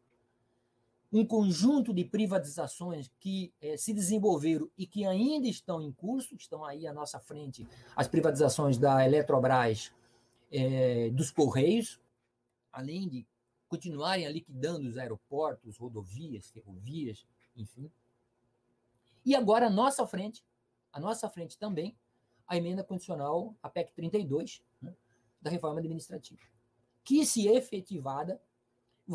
[1.12, 6.64] Um conjunto de privatizações que é, se desenvolveram e que ainda estão em curso, estão
[6.64, 9.92] aí à nossa frente, as privatizações da Eletrobras,
[10.52, 12.00] é, dos Correios,
[12.72, 13.28] além de
[13.68, 17.92] continuarem liquidando os aeroportos, rodovias, ferrovias, enfim.
[19.26, 20.44] E agora, à nossa frente,
[20.92, 21.96] à nossa frente também,
[22.48, 24.96] a emenda condicional, a PEC 32, né,
[25.40, 26.42] da reforma administrativa,
[27.04, 28.42] que, se efetivada,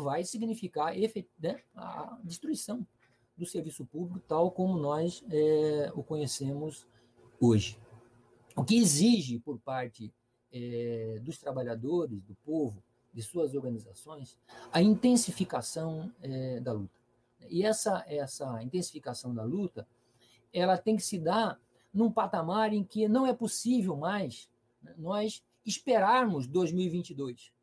[0.03, 0.93] vai significar
[1.39, 2.85] né, a destruição
[3.37, 6.85] do serviço público tal como nós é, o conhecemos
[7.39, 7.79] hoje.
[8.55, 10.13] O que exige por parte
[10.51, 12.81] é, dos trabalhadores, do povo,
[13.13, 14.37] de suas organizações
[14.71, 16.99] a intensificação é, da luta.
[17.49, 19.87] E essa, essa intensificação da luta
[20.51, 21.59] ela tem que se dar
[21.93, 24.49] num patamar em que não é possível mais
[24.81, 27.54] né, nós esperarmos 2022.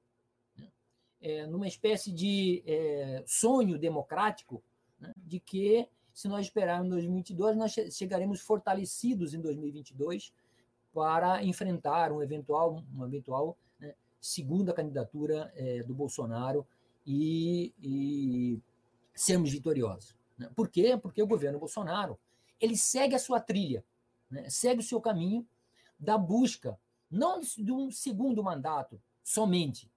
[1.23, 4.63] Né, é, numa espécie de é, sonho democrático
[5.01, 10.33] né, de que, se nós esperarmos 2022, nós chegaremos fortalecidos em 2022
[10.93, 13.57] para enfrentar um eventual, um eventual
[14.23, 16.65] segunda candidatura é, do Bolsonaro
[17.05, 18.61] e, e
[19.13, 20.17] sermos vitoriosos.
[20.39, 20.49] Né?
[20.55, 20.97] Por quê?
[20.97, 22.17] Porque o governo Bolsonaro
[22.61, 23.85] ele segue a sua trilha,
[24.31, 24.49] né?
[24.49, 25.45] segue o seu caminho
[25.99, 26.79] da busca,
[27.11, 29.93] não de um segundo mandato somente, né?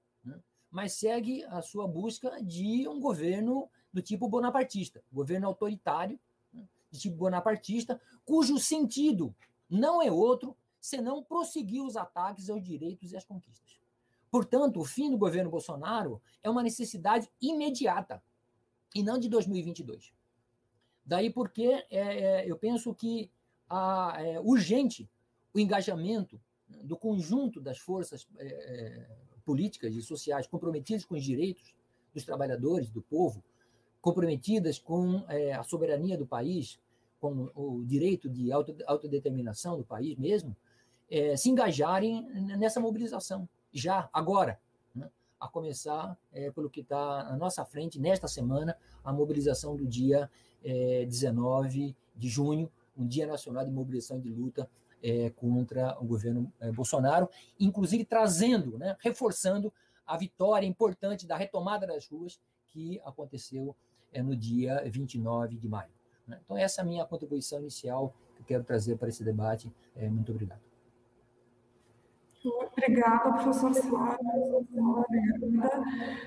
[0.75, 6.19] Mas segue a sua busca de um governo do tipo bonapartista, governo autoritário,
[6.53, 6.67] né?
[6.91, 9.33] de tipo bonapartista, cujo sentido
[9.69, 13.79] não é outro senão prosseguir os ataques aos direitos e às conquistas.
[14.29, 18.21] Portanto, o fim do governo Bolsonaro é uma necessidade imediata
[18.93, 20.13] e não de 2022.
[21.05, 23.31] Daí porque é, é, eu penso que
[24.19, 25.09] é urgente
[25.53, 31.73] o engajamento do conjunto das forças é, políticas e sociais comprometidas com os direitos
[32.13, 33.43] dos trabalhadores, do povo,
[34.01, 36.79] comprometidas com é, a soberania do país,
[37.19, 40.55] com o direito de autodeterminação do país mesmo,
[41.10, 42.23] é, se engajarem
[42.58, 44.60] nessa mobilização, já, agora,
[44.93, 45.10] né?
[45.39, 50.29] a começar é, pelo que está na nossa frente, nesta semana, a mobilização do dia
[50.63, 54.69] é, 19 de junho, um dia nacional de mobilização de luta
[55.05, 59.71] é, contra o governo é, Bolsonaro, inclusive trazendo, né, reforçando
[60.05, 62.39] a vitória importante da retomada das ruas
[62.69, 63.75] que aconteceu
[64.11, 65.91] é no dia 29 de maio.
[66.27, 66.39] Né?
[66.43, 69.71] Então, essa é a minha contribuição inicial que eu quero trazer para esse debate.
[69.95, 70.61] É, muito obrigado.
[72.43, 74.19] Obrigada, professor Sara.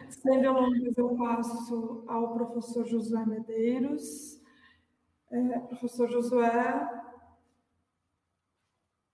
[0.08, 4.40] Sem delongas, eu passo ao professor Josué Medeiros.
[5.30, 6.97] É, professor Josué.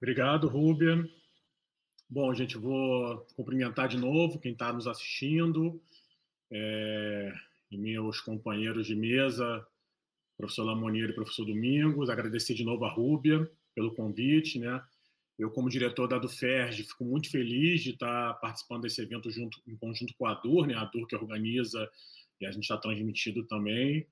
[0.05, 1.03] Obrigado, Rúbia.
[2.11, 5.83] Bom, gente, vou cumprimentar de novo quem está nos assistindo.
[6.53, 7.33] É,
[7.71, 9.67] e meus companheiros de mesa,
[10.37, 14.85] professor Lamonier e professor Domingos, agradecer de novo a Rúbia pelo convite, né?
[15.39, 19.75] Eu, como diretor da DUFERJ, fico muito feliz de estar participando desse evento junto, em
[19.75, 20.75] conjunto com a DUR, né?
[20.75, 21.91] a DUR que organiza
[22.43, 24.07] e a gente está transmitido também.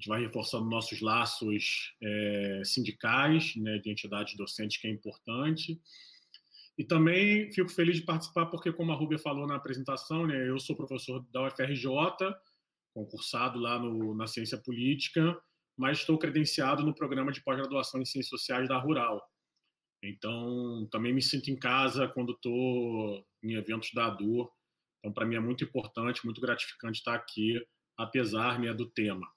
[0.00, 5.78] Gente vai reforçando nossos laços é, sindicais, né, de entidades docentes, que é importante.
[6.78, 10.58] E também fico feliz de participar porque, como a Rúbia falou na apresentação, né, eu
[10.58, 11.84] sou professor da UFRJ,
[12.94, 15.38] concursado lá no, na ciência política,
[15.76, 19.20] mas estou credenciado no programa de pós-graduação em ciências sociais da Rural.
[20.02, 24.50] Então, também me sinto em casa quando estou em eventos da ADUR.
[24.98, 27.62] Então, para mim é muito importante, muito gratificante estar aqui,
[27.98, 29.30] apesar né, do tema.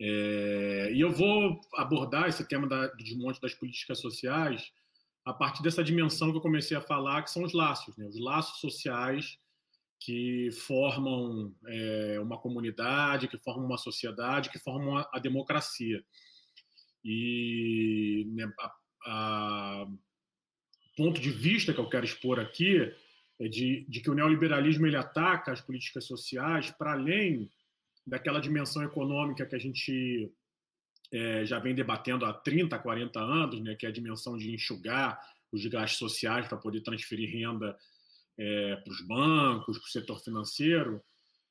[0.00, 4.70] É, e eu vou abordar esse tema da, de monte das políticas sociais
[5.24, 8.06] a partir dessa dimensão que eu comecei a falar, que são os laços, né?
[8.06, 9.38] os laços sociais
[10.00, 16.02] que formam é, uma comunidade, que formam uma sociedade, que formam a, a democracia.
[17.04, 18.50] E né,
[20.96, 22.92] ponto de vista que eu quero expor aqui
[23.40, 27.48] é de, de que o neoliberalismo ele ataca as políticas sociais para além
[28.08, 30.32] daquela dimensão econômica que a gente
[31.12, 35.20] é, já vem debatendo há 30, 40 anos, né, que é a dimensão de enxugar
[35.52, 37.76] os gastos sociais para poder transferir renda
[38.38, 41.02] é, para os bancos, para o setor financeiro,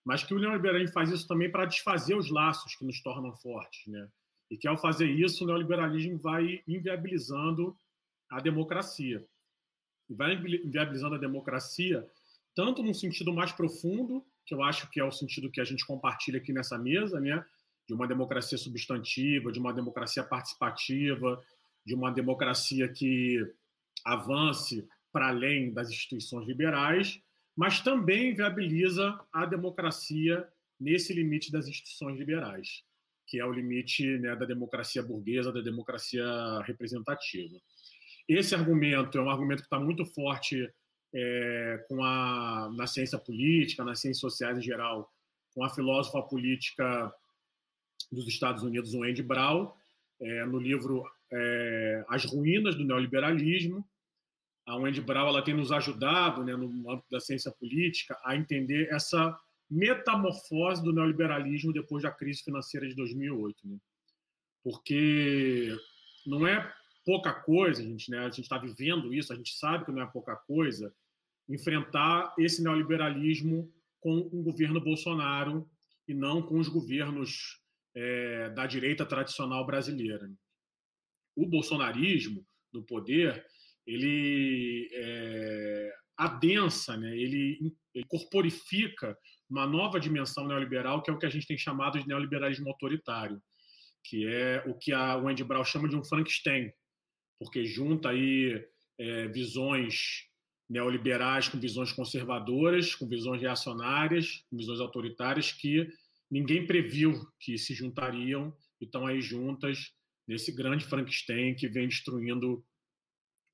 [0.06, 3.86] mas que o neoliberalismo faz isso também para desfazer os laços que nos tornam fortes.
[3.88, 4.08] Né?
[4.50, 7.78] E que, ao fazer isso, o neoliberalismo vai inviabilizando
[8.30, 9.26] a democracia.
[10.10, 12.08] Vai inviabilizando a democracia
[12.56, 15.86] tanto num sentido mais profundo, que eu acho que é o sentido que a gente
[15.86, 17.46] compartilha aqui nessa mesa, né?
[17.86, 21.42] de uma democracia substantiva, de uma democracia participativa,
[21.86, 23.46] de uma democracia que
[24.06, 27.22] avance para além das instituições liberais,
[27.56, 30.48] mas também viabiliza a democracia
[30.80, 32.84] nesse limite das instituições liberais,
[33.26, 36.26] que é o limite né, da democracia burguesa, da democracia
[36.66, 37.58] representativa.
[38.28, 40.70] Esse argumento é um argumento que está muito forte
[41.14, 45.12] é, com a, na ciência política, nas ciências sociais em geral,
[45.54, 47.14] com a filósofa política
[48.12, 49.72] dos Estados Unidos, Wendy Brown,
[50.20, 53.88] é, no livro é, As Ruínas do Neoliberalismo.
[54.66, 58.90] A Wendy Brown ela tem nos ajudado, né, no âmbito da ciência política, a entender
[58.92, 59.38] essa
[59.70, 63.68] metamorfose do neoliberalismo depois da crise financeira de 2008.
[63.68, 63.78] Né?
[64.64, 65.76] Porque
[66.26, 66.74] não é
[67.08, 68.20] pouca coisa, gente, né?
[68.20, 70.94] a gente está vivendo isso, a gente sabe que não é pouca coisa,
[71.48, 75.66] enfrentar esse neoliberalismo com o governo Bolsonaro
[76.06, 77.62] e não com os governos
[77.96, 80.30] é, da direita tradicional brasileira.
[81.34, 83.42] O bolsonarismo no poder,
[83.86, 87.16] ele é, adensa, né?
[87.18, 89.18] ele, ele corporifica
[89.50, 93.42] uma nova dimensão neoliberal, que é o que a gente tem chamado de neoliberalismo autoritário,
[94.04, 96.70] que é o que a Wendy Brown chama de um Frankenstein,
[97.40, 98.66] porque junta aí
[98.98, 100.28] é, visões
[100.70, 105.88] neoliberais com visões conservadoras, com visões reacionárias, com visões autoritárias que
[106.30, 109.94] ninguém previu que se juntariam e estão aí juntas
[110.28, 112.64] nesse grande Frankenstein que vem destruindo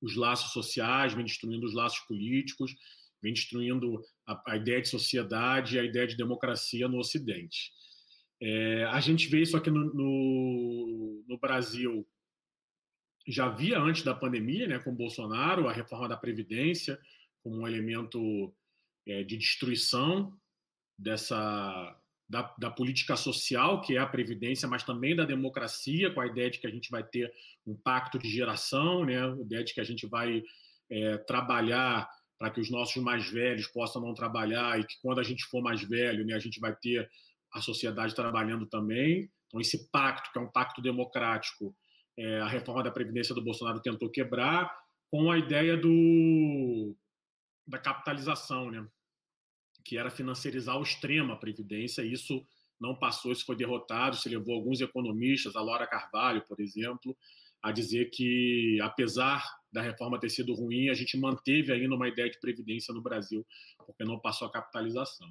[0.02, 2.74] os laços sociais, vem destruindo os laços políticos,
[3.22, 7.70] vem destruindo a, a ideia de sociedade e a ideia de democracia no Ocidente.
[8.42, 12.06] É, a gente vê isso aqui no, no, no, Brasil,
[13.26, 16.98] já via antes da pandemia, né, com Bolsonaro, a reforma da Previdência
[17.42, 18.54] como um elemento
[19.06, 20.32] é, de destruição
[20.98, 26.26] dessa da, da, política social, que é a previdência, mas também da democracia, com a
[26.26, 27.30] ideia de que a gente vai ter
[27.66, 29.22] um pacto de geração, né?
[29.22, 30.42] a ideia de que a gente vai
[30.90, 32.08] é, trabalhar
[32.38, 35.62] para que os nossos mais velhos possam não trabalhar e que quando a gente for
[35.62, 37.08] mais velho, né, a gente vai ter
[37.52, 39.30] a sociedade trabalhando também.
[39.46, 41.74] Então, esse pacto, que é um pacto democrático,
[42.16, 44.70] é, a reforma da Previdência do Bolsonaro tentou quebrar
[45.10, 46.94] com a ideia do,
[47.66, 48.86] da capitalização, né?
[49.84, 52.02] que era financiarizar ao extremo a Previdência.
[52.02, 52.44] Isso
[52.80, 54.16] não passou, isso foi derrotado.
[54.16, 57.16] Se levou alguns economistas, a Laura Carvalho, por exemplo,
[57.62, 59.42] a dizer que, apesar
[59.72, 63.44] da reforma ter sido ruim, a gente manteve ainda uma ideia de previdência no Brasil,
[63.86, 65.28] porque não passou a capitalização.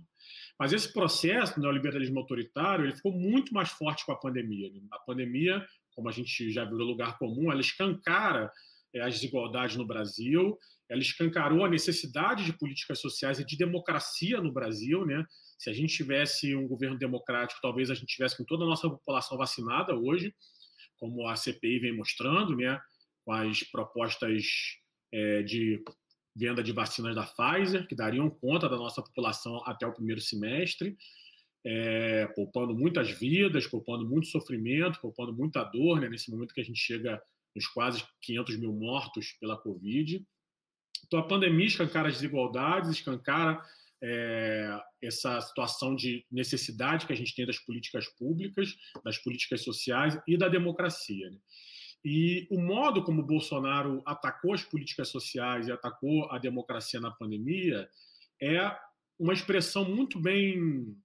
[0.60, 4.72] Mas esse processo do neoliberalismo autoritário ele ficou muito mais forte com a pandemia.
[4.92, 5.66] A pandemia,
[5.96, 8.52] como a gente já viu no lugar comum, ela escancara
[8.94, 10.58] é, as desigualdades no Brasil,
[10.90, 15.06] ela escancarou a necessidade de políticas sociais e de democracia no Brasil.
[15.06, 15.24] Né?
[15.58, 18.90] Se a gente tivesse um governo democrático, talvez a gente tivesse com toda a nossa
[18.90, 20.34] população vacinada hoje,
[20.98, 22.80] como a CPI vem mostrando, né,
[23.26, 24.44] com as propostas
[25.12, 25.84] é, de
[26.36, 30.96] venda de vacinas da Pfizer, que dariam conta da nossa população até o primeiro semestre,
[31.66, 36.66] é, poupando muitas vidas, poupando muito sofrimento, poupando muita dor, né, nesse momento que a
[36.66, 37.22] gente chega
[37.56, 40.26] nos quase 500 mil mortos pela Covid.
[41.06, 43.62] Então, a pandemia escancara as desigualdades, escancara
[44.02, 50.20] é, essa situação de necessidade que a gente tem das políticas públicas, das políticas sociais
[50.28, 51.30] e da democracia.
[51.30, 51.38] Né?
[52.04, 57.88] E o modo como Bolsonaro atacou as políticas sociais e atacou a democracia na pandemia
[58.42, 58.76] é
[59.18, 60.98] uma expressão muito bem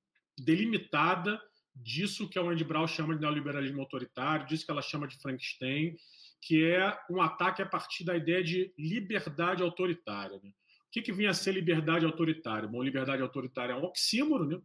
[0.42, 1.40] delimitada
[1.74, 5.96] disso que a Wendy Brown chama de neoliberalismo autoritário, disso que ela chama de Frankenstein,
[6.40, 10.40] que é um ataque a partir da ideia de liberdade autoritária.
[10.42, 10.50] Né?
[10.50, 12.68] O que, que vinha a ser liberdade autoritária?
[12.68, 14.60] Bom, liberdade autoritária é um oxímoro, né?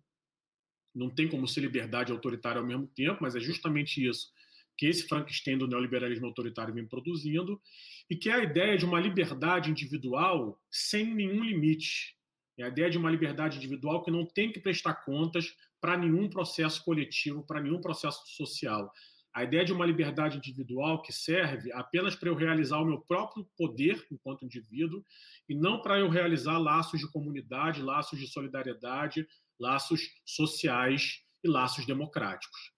[0.94, 4.32] não tem como ser liberdade autoritária ao mesmo tempo, mas é justamente isso
[4.78, 7.62] que esse Frankenstein do neoliberalismo autoritário vem produzindo,
[8.10, 12.18] e que é a ideia de uma liberdade individual sem nenhum limite.
[12.58, 16.30] É a ideia de uma liberdade individual que não tem que prestar contas para nenhum
[16.30, 18.92] processo coletivo, para nenhum processo social.
[19.34, 23.48] A ideia de uma liberdade individual que serve apenas para eu realizar o meu próprio
[23.58, 25.04] poder enquanto indivíduo
[25.50, 29.28] e não para eu realizar laços de comunidade, laços de solidariedade,
[29.60, 32.72] laços sociais e laços democráticos.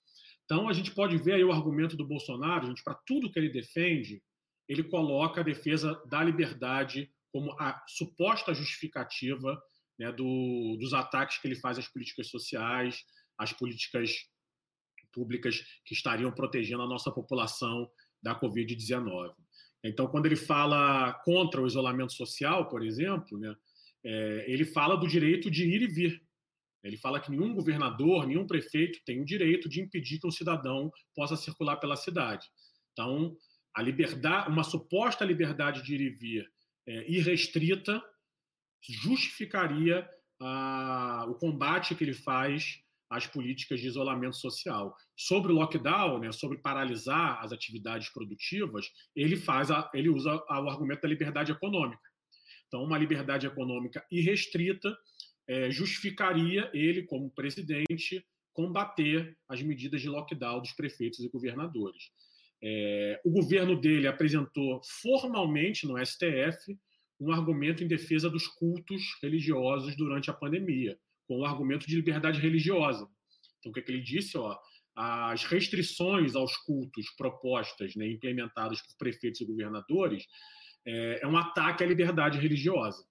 [0.46, 3.50] Então a gente pode ver aí o argumento do Bolsonaro, gente, para tudo que ele
[3.50, 4.22] defende,
[4.68, 9.62] ele coloca a defesa da liberdade como a suposta justificativa
[10.00, 13.04] né, do, dos ataques que ele faz às políticas sociais,
[13.38, 14.10] às políticas
[15.12, 17.92] públicas que estariam protegendo a nossa população
[18.24, 19.34] da Covid-19.
[19.84, 23.54] Então, quando ele fala contra o isolamento social, por exemplo, né,
[24.06, 26.24] é, ele fala do direito de ir e vir.
[26.86, 30.90] Ele fala que nenhum governador, nenhum prefeito tem o direito de impedir que um cidadão
[31.14, 32.48] possa circular pela cidade.
[32.94, 33.36] Então,
[33.76, 36.55] a liberdade, uma suposta liberdade de ir e vir
[36.88, 38.02] é, irrestrita
[38.82, 40.08] justificaria
[40.40, 42.80] a, o combate que ele faz
[43.10, 44.96] as políticas de isolamento social.
[45.16, 50.70] Sobre o lockdown, né, sobre paralisar as atividades produtivas, ele faz a, ele usa o
[50.70, 52.02] argumento da liberdade econômica.
[52.68, 54.96] Então, uma liberdade econômica irrestrita
[55.48, 62.12] é, justificaria ele, como presidente, combater as medidas de lockdown dos prefeitos e governadores.
[62.68, 66.76] É, o governo dele apresentou formalmente no STF
[67.20, 70.98] um argumento em defesa dos cultos religiosos durante a pandemia
[71.28, 73.08] com o argumento de liberdade religiosa.
[73.60, 74.36] Então, o que, é que ele disse?
[74.38, 74.58] Ó,
[74.96, 80.26] as restrições aos cultos propostas, né, implementadas por prefeitos e governadores,
[80.86, 83.06] é, é um ataque à liberdade religiosa.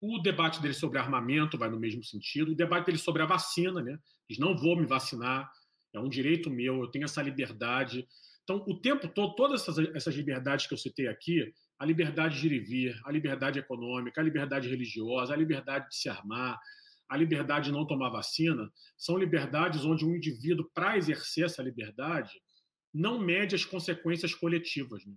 [0.00, 2.52] O debate dele sobre armamento vai no mesmo sentido.
[2.52, 3.98] O debate dele sobre a vacina, né?
[4.28, 5.50] Diz, não vou me vacinar,
[5.92, 8.06] é um direito meu, eu tenho essa liberdade.
[8.48, 12.46] Então, o tempo todo, todas essas, essas liberdades que eu citei aqui, a liberdade de
[12.46, 16.58] ir e vir, a liberdade econômica, a liberdade religiosa, a liberdade de se armar,
[17.10, 22.40] a liberdade de não tomar vacina, são liberdades onde um indivíduo, para exercer essa liberdade,
[22.92, 25.04] não mede as consequências coletivas.
[25.04, 25.12] Né?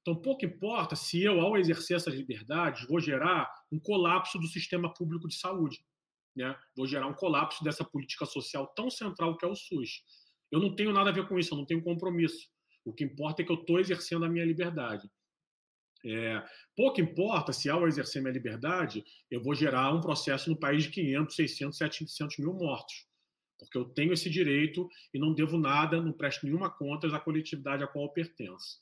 [0.00, 4.92] Então, pouco importa se eu, ao exercer essas liberdades, vou gerar um colapso do sistema
[4.92, 5.78] público de saúde.
[6.34, 6.52] Né?
[6.76, 10.02] Vou gerar um colapso dessa política social tão central que é o SUS.
[10.50, 12.52] Eu não tenho nada a ver com isso, eu não tenho compromisso.
[12.84, 15.10] O que importa é que eu estou exercendo a minha liberdade.
[16.06, 16.44] É,
[16.76, 20.90] pouco importa se, ao exercer minha liberdade, eu vou gerar um processo no país de
[20.90, 23.06] 500, 600, 700 mil mortos.
[23.58, 27.82] Porque eu tenho esse direito e não devo nada, não presto nenhuma conta à coletividade
[27.82, 28.78] a qual eu pertenço.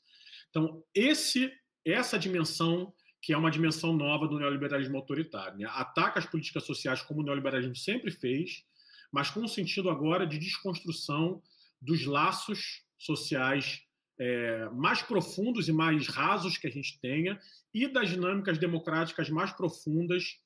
[0.49, 1.51] Então, esse,
[1.85, 5.65] essa dimensão, que é uma dimensão nova do neoliberalismo autoritário, né?
[5.69, 8.65] ataca as políticas sociais como o neoliberalismo sempre fez,
[9.11, 11.41] mas com o sentido agora de desconstrução
[11.81, 13.81] dos laços sociais
[14.19, 17.39] é, mais profundos e mais rasos que a gente tenha
[17.73, 20.39] e das dinâmicas democráticas mais profundas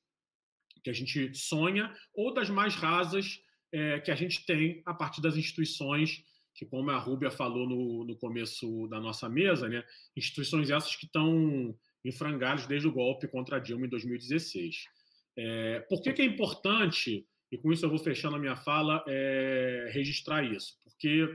[0.82, 3.40] que a gente sonha ou das mais rasas
[3.72, 6.24] é, que a gente tem a partir das instituições
[6.58, 9.84] que, como a Rúbia falou no, no começo da nossa mesa, né,
[10.16, 11.72] instituições essas que estão
[12.04, 14.84] em frangalhos desde o golpe contra Dilma em 2016.
[15.36, 19.04] É, por que, que é importante, e com isso eu vou fechando a minha fala,
[19.06, 20.76] é, registrar isso?
[20.82, 21.28] Porque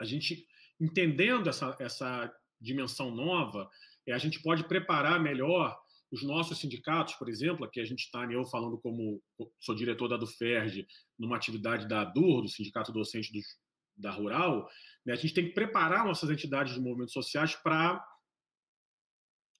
[0.00, 0.46] a gente,
[0.80, 3.68] entendendo essa, essa dimensão nova,
[4.06, 5.76] é, a gente pode preparar melhor
[6.10, 9.22] os nossos sindicatos, por exemplo, aqui a gente está, né, eu falando como
[9.58, 10.86] sou diretor da DUFERJ,
[11.18, 13.46] numa atividade da DUR, do Sindicato Docente dos,
[13.96, 14.68] da Rural,
[15.06, 18.04] né, a gente tem que preparar nossas entidades de movimentos sociais para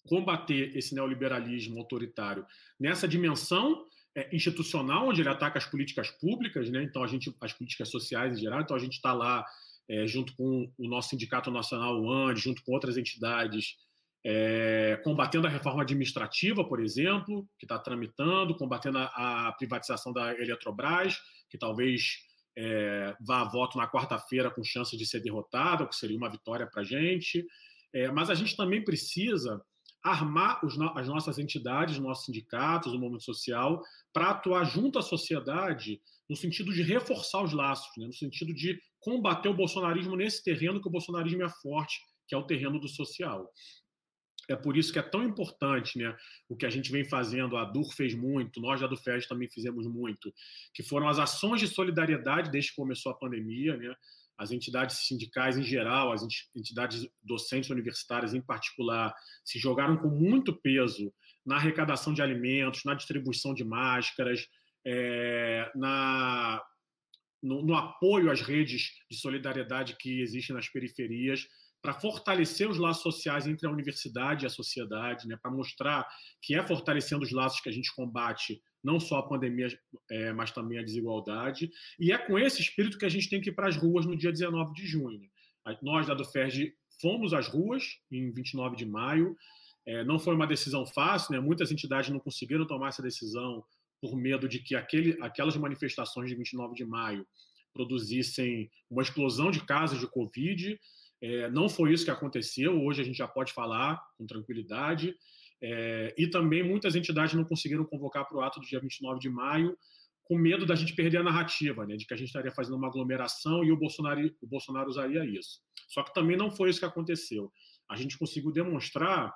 [0.06, 2.44] combater esse neoliberalismo autoritário
[2.78, 6.82] nessa dimensão é, institucional, onde ele ataca as políticas públicas, né?
[6.82, 9.44] então a gente, as políticas sociais em geral, então a gente está lá
[9.88, 13.76] é, junto com o nosso Sindicato Nacional, o AND, junto com outras entidades,
[14.24, 20.32] é, combatendo a reforma administrativa, por exemplo, que está tramitando, combatendo a, a, privatização da
[20.32, 21.18] Eletrobras,
[21.50, 22.18] que talvez
[22.56, 26.30] é, vá a voto na quarta-feira com chance de ser derrotada, o que seria uma
[26.30, 27.44] vitória para a gente.
[28.14, 29.60] Mas a gente também precisa
[30.02, 36.00] armar os, as nossas entidades, nossos sindicatos, o movimento social, para atuar junto à sociedade
[36.28, 38.06] no sentido de reforçar os laços, né?
[38.06, 42.38] no sentido de combater o bolsonarismo nesse terreno que o bolsonarismo é forte, que é
[42.38, 43.52] o terreno do social.
[44.48, 46.16] É por isso que é tão importante né,
[46.48, 49.86] o que a gente vem fazendo, a DUR fez muito, nós da DUFES também fizemos
[49.86, 50.32] muito,
[50.74, 53.94] que foram as ações de solidariedade desde que começou a pandemia, né,
[54.36, 56.22] as entidades sindicais em geral, as
[56.56, 61.12] entidades docentes universitárias em particular, se jogaram com muito peso
[61.46, 64.48] na arrecadação de alimentos, na distribuição de máscaras,
[64.84, 66.60] é, na,
[67.42, 71.46] no, no apoio às redes de solidariedade que existem nas periferias
[71.82, 76.06] para fortalecer os laços sociais entre a universidade e a sociedade, né, para mostrar
[76.40, 79.68] que é fortalecendo os laços que a gente combate não só a pandemia,
[80.10, 81.70] é, mas também a desigualdade.
[81.98, 84.16] E é com esse espírito que a gente tem que ir para as ruas no
[84.16, 85.20] dia 19 de junho.
[85.80, 86.24] Nós, da do
[87.00, 89.36] fomos às ruas em 29 de maio.
[89.86, 91.40] É, não foi uma decisão fácil, né?
[91.40, 93.64] muitas entidades não conseguiram tomar essa decisão
[94.02, 97.24] por medo de que aquele, aquelas manifestações de 29 de maio
[97.72, 100.76] produzissem uma explosão de casos de Covid.
[101.22, 105.14] É, não foi isso que aconteceu, hoje a gente já pode falar com tranquilidade.
[105.62, 109.30] É, e também muitas entidades não conseguiram convocar para o ato do dia 29 de
[109.30, 109.78] maio,
[110.24, 112.88] com medo da gente perder a narrativa, né, de que a gente estaria fazendo uma
[112.88, 115.60] aglomeração e o Bolsonaro, o Bolsonaro usaria isso.
[115.88, 117.52] Só que também não foi isso que aconteceu.
[117.88, 119.32] A gente conseguiu demonstrar,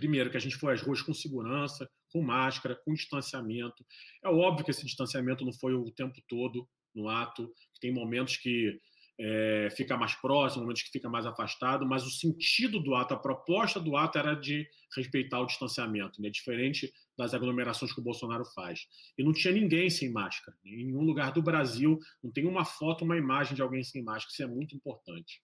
[0.00, 3.84] primeiro, que a gente foi às ruas com segurança, com máscara, com distanciamento.
[4.24, 8.80] É óbvio que esse distanciamento não foi o tempo todo no ato, tem momentos que
[9.20, 13.18] é, fica mais próximo, momentos que fica mais afastado, mas o sentido do ato, a
[13.18, 16.30] proposta do ato era de respeitar o distanciamento, né?
[16.30, 18.86] diferente das aglomerações que o Bolsonaro faz.
[19.18, 20.56] E não tinha ninguém sem máscara.
[20.64, 24.32] Em nenhum lugar do Brasil não tem uma foto, uma imagem de alguém sem máscara.
[24.32, 25.42] Isso é muito importante.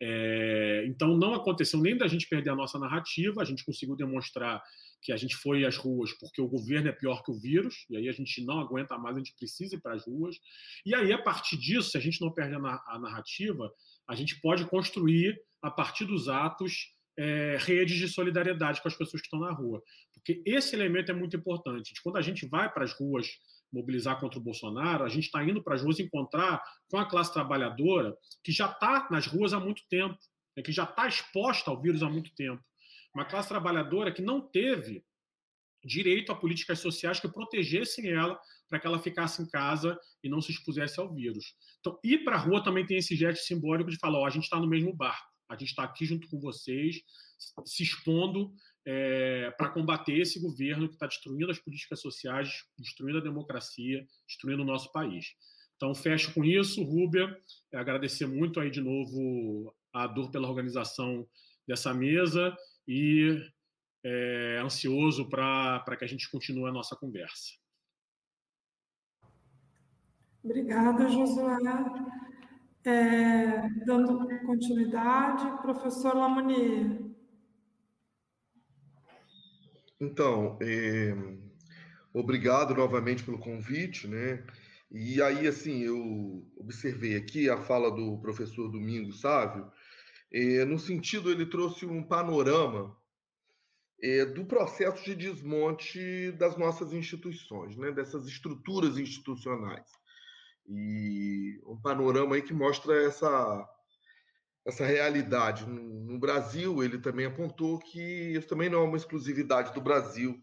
[0.00, 4.62] É, então não aconteceu nem da gente perder a nossa narrativa, a gente conseguiu demonstrar
[5.02, 7.96] que a gente foi às ruas porque o governo é pior que o vírus, e
[7.96, 10.36] aí a gente não aguenta mais, a gente precisa ir para as ruas.
[10.84, 13.72] E aí, a partir disso, se a gente não perde a narrativa,
[14.08, 19.20] a gente pode construir, a partir dos atos, é, redes de solidariedade com as pessoas
[19.20, 19.82] que estão na rua.
[20.14, 21.92] Porque esse elemento é muito importante.
[22.02, 23.26] Quando a gente vai para as ruas
[23.72, 27.32] mobilizar contra o Bolsonaro, a gente está indo para as ruas encontrar com a classe
[27.32, 30.16] trabalhadora que já está nas ruas há muito tempo,
[30.56, 32.62] né, que já está exposta ao vírus há muito tempo.
[33.14, 35.04] Uma classe trabalhadora que não teve
[35.84, 38.38] direito a políticas sociais que protegessem ela
[38.68, 41.54] para que ela ficasse em casa e não se expusesse ao vírus.
[41.80, 44.44] Então, ir para a rua também tem esse gesto simbólico de falar: ó, a gente
[44.44, 47.00] está no mesmo barco, a gente está aqui junto com vocês,
[47.64, 48.52] se expondo
[48.90, 54.62] é, para combater esse governo que está destruindo as políticas sociais, destruindo a democracia, destruindo
[54.62, 55.26] o nosso país.
[55.76, 57.38] Então, fecho com isso, Rúbia,
[57.74, 61.28] agradecer muito aí de novo a Dor pela organização
[61.66, 63.38] dessa mesa e
[64.02, 67.52] é, ansioso para que a gente continue a nossa conversa.
[70.42, 71.58] Obrigada, Josué.
[72.86, 77.07] É, dando continuidade, professor Lamonier.
[80.00, 81.14] Então, é,
[82.12, 84.44] obrigado novamente pelo convite, né?
[84.90, 89.70] E aí, assim, eu observei aqui a fala do professor Domingos Sávio,
[90.32, 92.96] é, no sentido, ele trouxe um panorama
[94.02, 99.90] é, do processo de desmonte das nossas instituições, né, dessas estruturas institucionais.
[100.66, 103.68] E um panorama aí que mostra essa,
[104.68, 105.66] essa realidade.
[105.66, 110.40] No Brasil, ele também apontou que isso também não é uma exclusividade do Brasil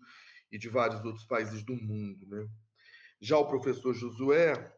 [0.51, 2.26] e de vários outros países do mundo.
[2.28, 2.47] Né?
[3.21, 4.73] Já o professor Josué,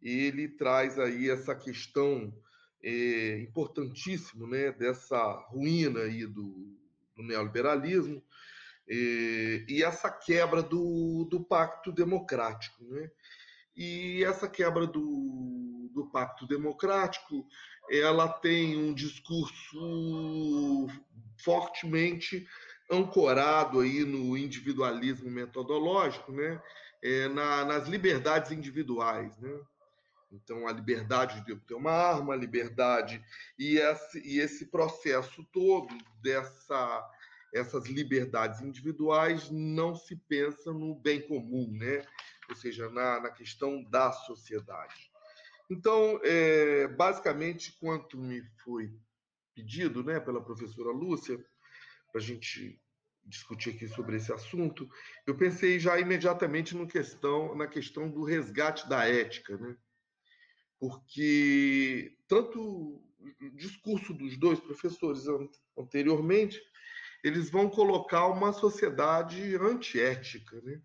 [0.00, 2.32] ele traz aí essa questão
[2.80, 6.78] é, importantíssima né, dessa ruína aí do,
[7.16, 8.22] do neoliberalismo
[8.88, 12.84] é, e essa quebra do, do pacto democrático.
[12.84, 13.10] Né?
[13.76, 17.44] E essa quebra do, do pacto democrático
[17.90, 20.86] ela tem um discurso
[21.38, 22.46] fortemente
[22.90, 26.62] ancorado aí no individualismo metodológico, né?
[27.02, 29.60] É, na, nas liberdades individuais, né?
[30.30, 33.22] Então, a liberdade de ter uma arma, a liberdade
[33.58, 37.10] e esse, e esse processo todo dessa
[37.52, 42.02] essas liberdades individuais não se pensa no bem comum, né?
[42.48, 45.11] Ou seja, na, na questão da sociedade.
[45.70, 48.92] Então, é, basicamente, quanto me foi
[49.54, 51.38] pedido, né, pela professora Lúcia,
[52.10, 52.80] para a gente
[53.24, 54.88] discutir aqui sobre esse assunto,
[55.26, 59.76] eu pensei já imediatamente no questão, na questão do resgate da ética, né?
[60.78, 65.24] Porque tanto o discurso dos dois professores
[65.78, 66.60] anteriormente,
[67.22, 70.82] eles vão colocar uma sociedade antiética, né?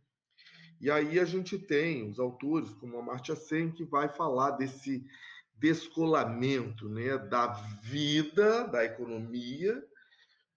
[0.80, 5.06] E aí a gente tem os autores, como Amartya Sen, que vai falar desse
[5.56, 7.48] descolamento né, da
[7.82, 9.84] vida, da economia,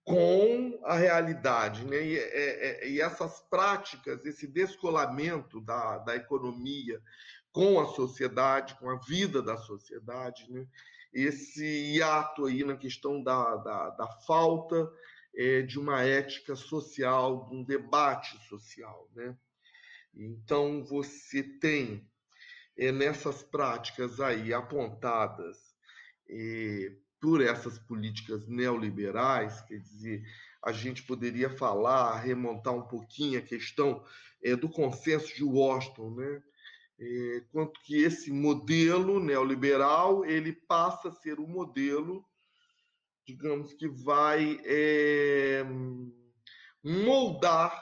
[0.05, 1.85] com a realidade.
[1.85, 2.03] Né?
[2.03, 7.01] E, é, é, e, essas práticas, esse descolamento da, da economia
[7.53, 10.67] com a sociedade, com a vida da sociedade, né?
[11.13, 14.89] esse hiato aí na questão da, da, da falta
[15.35, 19.09] é, de uma ética social, de um debate social.
[19.15, 19.37] Né?
[20.15, 22.09] Então, você tem
[22.77, 25.57] é, nessas práticas aí apontadas
[26.29, 30.23] é, por essas políticas neoliberais, quer dizer,
[30.65, 34.05] a gente poderia falar, remontar um pouquinho a questão
[34.43, 36.43] é, do consenso de Washington, né?
[37.03, 42.23] É, quanto que esse modelo neoliberal ele passa a ser o um modelo,
[43.27, 45.65] digamos que vai é,
[46.83, 47.73] moldar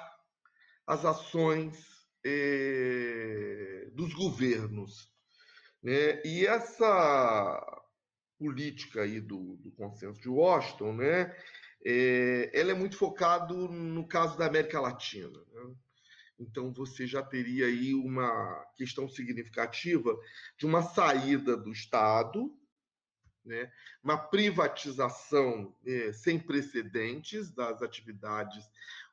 [0.87, 5.12] as ações é, dos governos,
[5.83, 6.23] né?
[6.25, 7.83] E essa
[8.39, 11.35] política aí do, do consenso de Washington, né?
[11.85, 15.39] É, ela é muito focado no caso da América Latina.
[15.53, 15.75] Né?
[16.39, 20.16] Então você já teria aí uma questão significativa
[20.57, 22.53] de uma saída do Estado,
[23.45, 23.71] né?
[24.03, 28.69] uma privatização é, sem precedentes das atividades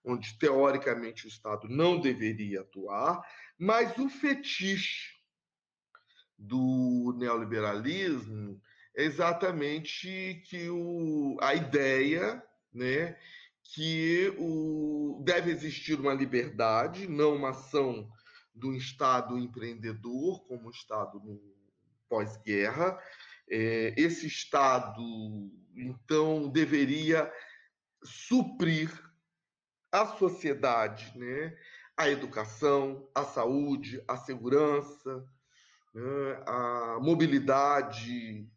[0.06, 3.22] onde teoricamente o Estado não deveria atuar,
[3.58, 5.16] mas o fetiche
[6.38, 8.62] do neoliberalismo
[8.96, 12.42] é exatamente que o, a ideia,
[12.74, 13.18] né,
[13.64, 18.10] que o, deve existir uma liberdade, não uma ação
[18.54, 21.42] do Estado empreendedor, como o Estado no
[22.08, 22.98] pós-guerra.
[23.50, 25.02] É, esse Estado,
[25.76, 27.32] então, deveria
[28.04, 28.90] suprir
[30.02, 31.56] a sociedade, né?
[31.98, 35.26] a educação, a saúde, a segurança,
[35.94, 36.44] né?
[36.46, 38.48] a mobilidade,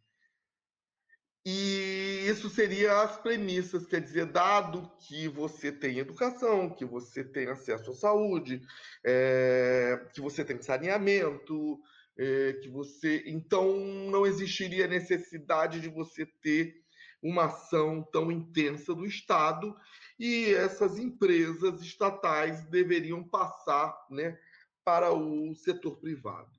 [1.50, 7.48] e isso seria as premissas, quer dizer, dado que você tem educação, que você tem
[7.48, 8.60] acesso à saúde,
[9.02, 11.80] é, que você tem saneamento,
[12.18, 13.22] é, que você.
[13.26, 13.74] Então
[14.10, 16.74] não existiria necessidade de você ter
[17.22, 19.76] uma ação tão intensa do Estado
[20.18, 24.38] e essas empresas estatais deveriam passar né,
[24.84, 26.50] para o setor privado.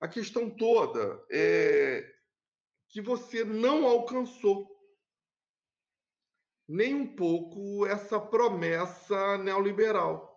[0.00, 2.10] A questão toda é
[2.88, 4.68] que você não alcançou
[6.66, 10.30] nem um pouco essa promessa neoliberal.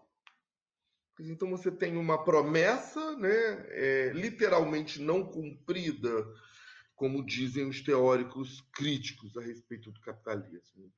[1.19, 6.25] Então você tem uma promessa, né, é, literalmente não cumprida,
[6.95, 10.91] como dizem os teóricos críticos a respeito do capitalismo.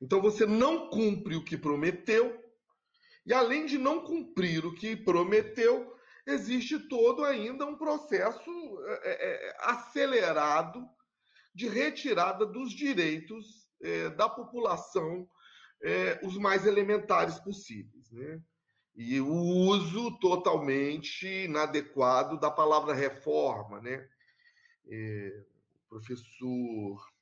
[0.00, 2.42] Então você não cumpre o que prometeu,
[3.24, 5.94] e além de não cumprir o que prometeu,
[6.26, 8.50] existe todo ainda um processo
[9.02, 10.84] é, é, acelerado
[11.54, 15.28] de retirada dos direitos é, da população,
[15.82, 18.10] é, os mais elementares possíveis.
[18.10, 18.40] Né?
[18.94, 23.80] E o uso totalmente inadequado da palavra reforma.
[23.80, 24.08] Né?
[24.88, 25.44] É,
[25.86, 27.12] o professor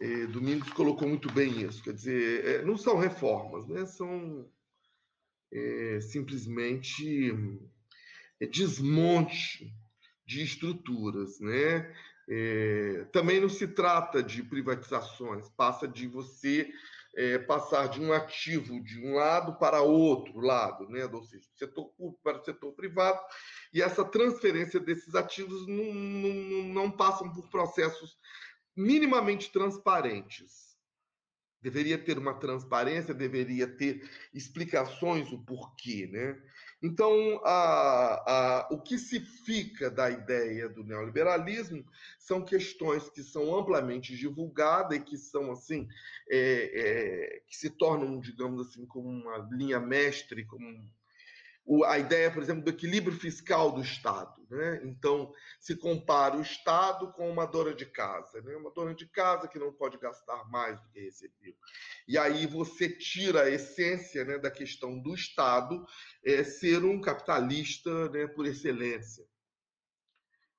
[0.00, 1.82] é, Domingos colocou muito bem isso.
[1.82, 3.86] Quer dizer, é, não são reformas, né?
[3.86, 4.48] são
[5.52, 7.32] é, simplesmente
[8.50, 9.72] desmonte
[10.26, 11.94] de estruturas, né?
[12.28, 16.72] É, também não se trata de privatizações, passa de você
[17.14, 21.04] é, passar de um ativo de um lado para outro lado, né?
[21.06, 23.20] ou seja, do setor público para o setor privado,
[23.72, 28.16] e essa transferência desses ativos não, não, não passam por processos
[28.74, 30.72] minimamente transparentes
[31.62, 34.02] deveria ter uma transparência, deveria ter
[34.34, 36.36] explicações o porquê, né?
[36.82, 41.86] Então, a, a, o que se fica da ideia do neoliberalismo
[42.18, 45.88] são questões que são amplamente divulgadas e que são assim,
[46.28, 46.38] é,
[46.74, 50.84] é, que se tornam, digamos assim, como uma linha mestre, como
[51.86, 54.42] a ideia, por exemplo, do equilíbrio fiscal do Estado.
[54.50, 54.80] Né?
[54.84, 58.54] Então, se compara o Estado com uma dona de casa, né?
[58.56, 61.54] uma dona de casa que não pode gastar mais do que recebeu.
[62.06, 65.86] E aí você tira a essência né, da questão do Estado
[66.24, 69.24] é, ser um capitalista né, por excelência.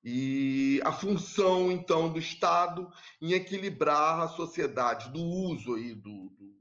[0.02, 2.90] E a função, então, do Estado
[3.22, 6.53] em equilibrar a sociedade, do uso aí do, do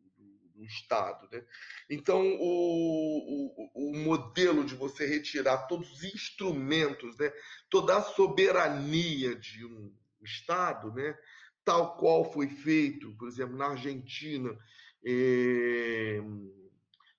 [0.64, 1.28] do Estado.
[1.32, 1.44] Né?
[1.90, 7.32] Então, o, o, o, modelo de você retirar todos os instrumentos, né?
[7.70, 9.94] toda a soberania de um
[10.24, 11.18] Estado, né?
[11.66, 14.58] tal qual foi feito, por exemplo, na Argentina,
[15.06, 16.22] eh,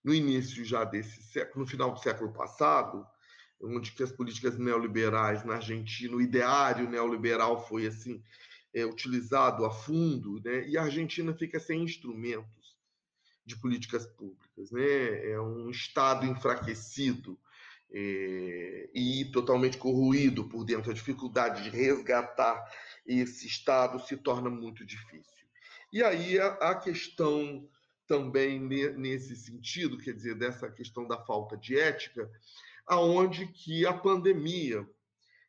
[0.02, 3.06] no início já desse século, no final do século passado,
[3.62, 8.22] onde que as políticas neoliberais na Argentina, o ideário neoliberal foi assim
[8.74, 10.66] é, utilizado a fundo, né?
[10.68, 12.73] e a Argentina fica sem instrumentos
[13.44, 14.70] de políticas públicas.
[14.70, 15.30] Né?
[15.30, 17.38] É um Estado enfraquecido
[17.92, 20.90] é, e totalmente corroído por dentro.
[20.90, 22.64] A dificuldade de resgatar
[23.06, 25.46] esse Estado se torna muito difícil.
[25.92, 27.68] E aí a, a questão
[28.06, 32.30] também nesse sentido, quer dizer, dessa questão da falta de ética,
[32.86, 34.86] aonde que a pandemia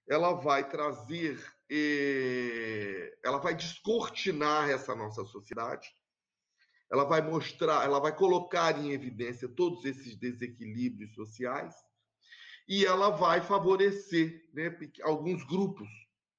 [0.08, 5.94] ela vai trazer, eh, ela vai descortinar essa nossa sociedade,
[6.92, 11.76] ela vai mostrar, ela vai colocar em evidência todos esses desequilíbrios sociais
[12.68, 15.88] e ela vai favorecer né, alguns grupos,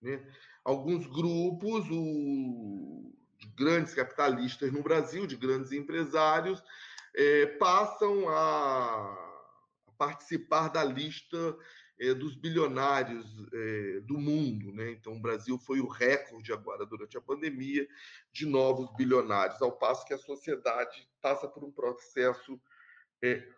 [0.01, 0.25] né?
[0.65, 6.63] alguns grupos o, de grandes capitalistas no Brasil, de grandes empresários,
[7.15, 9.13] é, passam a,
[9.87, 11.57] a participar da lista
[11.99, 14.73] é, dos bilionários é, do mundo.
[14.73, 14.93] Né?
[14.93, 17.87] Então, o Brasil foi o recorde agora, durante a pandemia,
[18.33, 22.61] de novos bilionários, ao passo que a sociedade passa por um processo
[23.23, 23.49] é,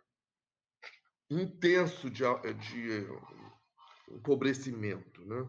[1.30, 3.06] intenso de, de
[4.10, 5.24] empobrecimento.
[5.24, 5.48] Né?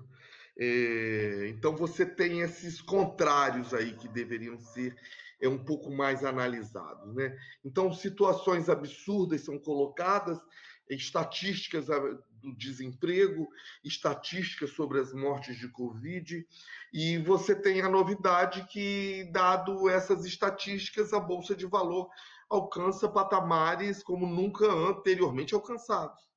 [0.58, 4.96] É, então, você tem esses contrários aí que deveriam ser
[5.42, 7.16] é um pouco mais analisados.
[7.16, 7.38] Né?
[7.64, 10.38] Então, situações absurdas são colocadas,
[10.90, 11.88] estatísticas
[12.42, 13.48] do desemprego,
[13.84, 16.46] estatísticas sobre as mortes de Covid,
[16.94, 22.10] e você tem a novidade que, dado essas estatísticas, a Bolsa de Valor
[22.50, 26.28] alcança patamares como nunca anteriormente alcançados.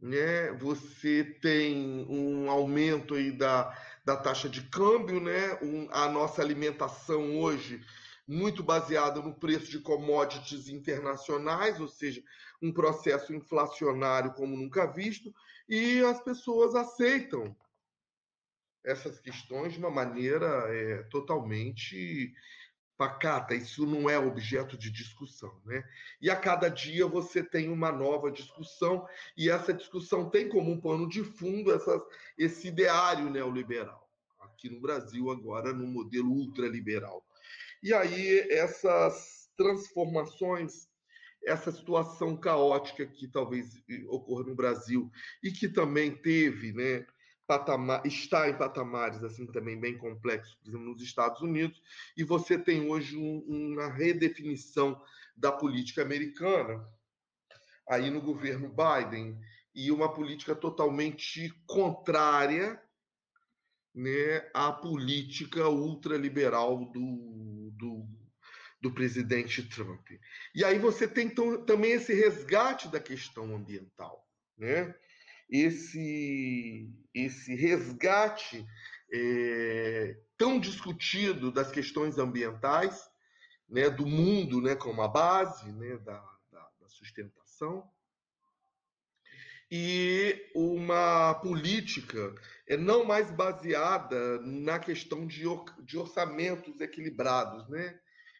[0.00, 0.52] Né?
[0.52, 5.58] Você tem um aumento aí da, da taxa de câmbio, né?
[5.62, 7.82] Um, a nossa alimentação hoje
[8.26, 12.22] muito baseada no preço de commodities internacionais, ou seja,
[12.60, 15.32] um processo inflacionário como nunca visto,
[15.68, 17.56] e as pessoas aceitam
[18.84, 22.32] essas questões de uma maneira é, totalmente
[22.96, 23.54] pacata.
[23.54, 25.84] Isso não é objeto de discussão, né?
[26.20, 29.06] E a cada dia você tem uma nova discussão
[29.36, 32.00] e essa discussão tem como um pano de fundo essas,
[32.38, 34.06] esse ideário neoliberal
[34.56, 37.24] aqui no Brasil agora no modelo ultraliberal.
[37.82, 40.88] E aí essas transformações
[41.46, 45.10] essa situação caótica que talvez ocorra no Brasil
[45.42, 47.06] e que também teve, né,
[47.46, 51.80] patamar, está em patamares assim também bem complexos, por exemplo, nos Estados Unidos,
[52.16, 55.00] e você tem hoje um, uma redefinição
[55.36, 56.84] da política americana
[57.88, 59.38] aí no governo Biden
[59.72, 62.82] e uma política totalmente contrária
[63.94, 67.55] né, à política ultraliberal do
[68.80, 70.10] do presidente Trump.
[70.54, 71.28] E aí você tem
[71.66, 74.94] também esse resgate da questão ambiental, né?
[75.48, 78.66] Esse, esse resgate
[79.12, 83.08] é, tão discutido das questões ambientais,
[83.68, 86.20] né, do mundo né, como a base né, da,
[86.50, 87.88] da, da sustentação,
[89.70, 92.34] e uma política
[92.68, 95.42] é não mais baseada na questão de,
[95.82, 97.98] de orçamentos equilibrados, né?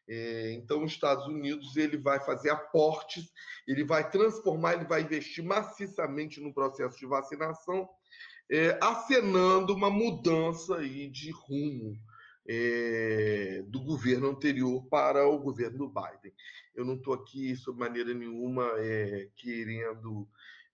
[0.08, 3.32] É, então, os Estados Unidos ele vai fazer aportes,
[3.66, 7.88] ele vai transformar, ele vai investir maciçamente no processo de vacinação,
[8.50, 11.98] é, acenando uma mudança aí de rumo
[12.48, 16.32] é, do governo anterior para o governo do Biden.
[16.74, 20.28] Eu não estou aqui, sob maneira nenhuma, é, querendo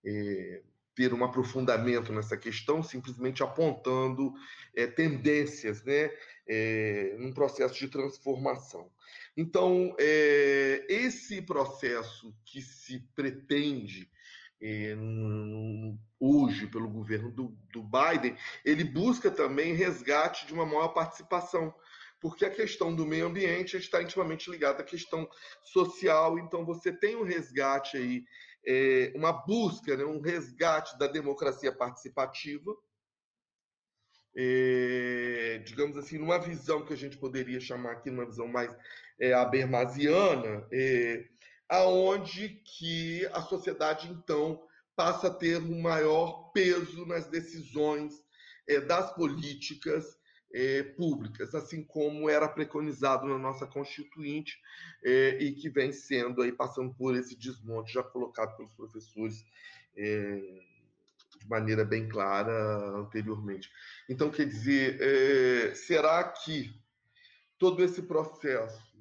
[0.04, 0.62] é,
[0.94, 4.34] ter um aprofundamento nessa questão, simplesmente apontando
[4.74, 6.10] é, tendências né,
[6.46, 8.90] é, num processo de transformação.
[9.36, 14.10] Então, é, esse processo que se pretende
[14.62, 14.94] é,
[16.20, 21.74] hoje pelo governo do, do Biden, ele busca também resgate de uma maior participação,
[22.20, 25.28] porque a questão do meio ambiente está intimamente ligada à questão
[25.62, 28.24] social, então você tem um resgate aí,
[28.64, 32.72] é, uma busca, né, um resgate da democracia participativa,
[34.34, 38.74] é, digamos assim, numa visão que a gente poderia chamar aqui, uma visão mais
[39.22, 41.24] é, habermasiana, é,
[41.68, 44.60] aonde que a sociedade, então,
[44.96, 48.12] passa a ter um maior peso nas decisões
[48.68, 50.18] é, das políticas
[50.52, 54.60] é, públicas, assim como era preconizado na nossa Constituinte
[55.04, 59.44] é, e que vem sendo aí passando por esse desmonte já colocado pelos professores
[59.94, 62.52] de maneira bem clara
[62.98, 63.70] anteriormente.
[64.08, 66.74] Então, quer dizer, será que
[67.58, 68.91] todo esse processo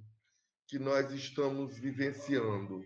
[0.72, 2.82] que nós estamos vivenciando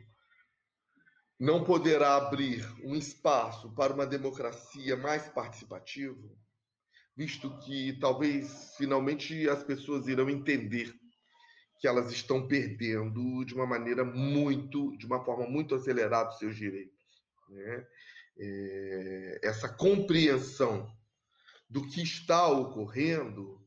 [1.40, 6.28] não poderá abrir um espaço para uma democracia mais participativa,
[7.16, 10.92] visto que talvez finalmente as pessoas irão entender
[11.80, 16.56] que elas estão perdendo de uma maneira muito, de uma forma muito acelerada os seus
[16.56, 17.06] direitos.
[17.50, 17.88] Né?
[18.40, 20.92] É, essa compreensão
[21.70, 23.64] do que está ocorrendo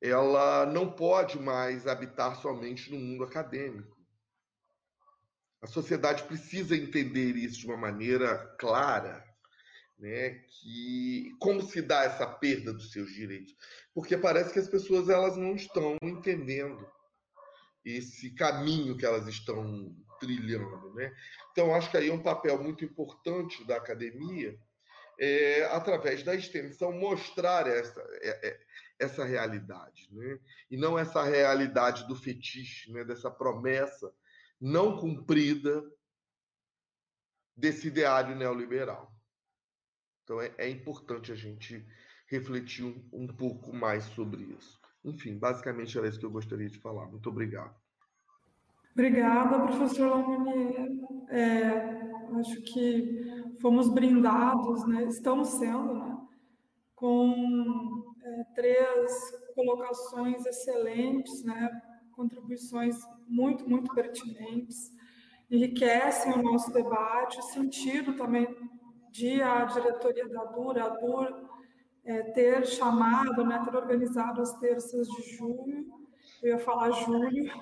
[0.00, 3.98] ela não pode mais habitar somente no mundo acadêmico.
[5.62, 9.22] A sociedade precisa entender isso de uma maneira clara,
[9.98, 10.30] né?
[10.48, 13.54] Que como se dá essa perda dos seus direitos?
[13.92, 16.88] Porque parece que as pessoas elas não estão entendendo
[17.84, 21.14] esse caminho que elas estão trilhando, né?
[21.52, 24.58] Então acho que aí é um papel muito importante da academia
[25.20, 28.60] é, através da extensão mostrar essa é, é,
[28.98, 30.38] essa realidade, né?
[30.70, 33.04] e não essa realidade do fetiche, né?
[33.04, 34.12] dessa promessa
[34.60, 35.82] não cumprida
[37.56, 39.14] desse ideário neoliberal.
[40.24, 41.84] Então é, é importante a gente
[42.26, 44.78] refletir um, um, pouco mais sobre isso.
[45.02, 47.06] Enfim, basicamente era isso que eu gostaria de falar.
[47.06, 47.74] Muito obrigado.
[48.92, 50.90] Obrigada, professor Lamounier.
[51.30, 53.19] É, acho que
[53.60, 55.04] fomos brindados, né?
[55.04, 56.18] estamos sendo, né?
[56.94, 59.12] com é, três
[59.54, 61.70] colocações excelentes, né?
[62.12, 62.96] contribuições
[63.26, 64.92] muito, muito pertinentes,
[65.50, 68.46] enriquecem o nosso debate, o sentido também
[69.10, 71.48] de a diretoria da DUR, a DUR
[72.04, 75.86] é, ter chamado, né, ter organizado as terças de julho,
[76.42, 77.52] eu ia falar julho,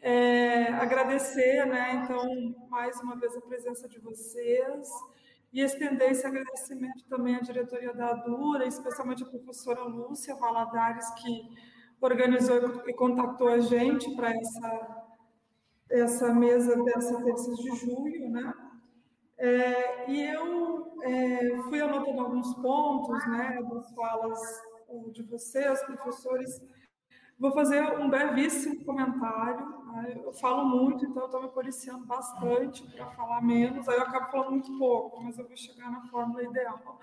[0.00, 4.88] é, agradecer, né, então, mais uma vez a presença de vocês,
[5.52, 11.48] e estender esse agradecimento também à diretoria da Dura, especialmente à professora Lúcia Valadares, que
[12.00, 15.04] organizou e contactou a gente para essa,
[15.90, 18.54] essa mesa dessa terça de julho, né?
[19.36, 24.38] É, e eu é, fui anotando alguns pontos, né, das falas
[25.12, 26.60] de vocês, professores,
[27.40, 29.79] Vou fazer um brevíssimo comentário.
[29.92, 30.20] Né?
[30.24, 33.88] Eu falo muito, então eu estou me policiando bastante para falar menos.
[33.88, 37.00] Aí eu acabo falando muito pouco, mas eu vou chegar na fórmula ideal.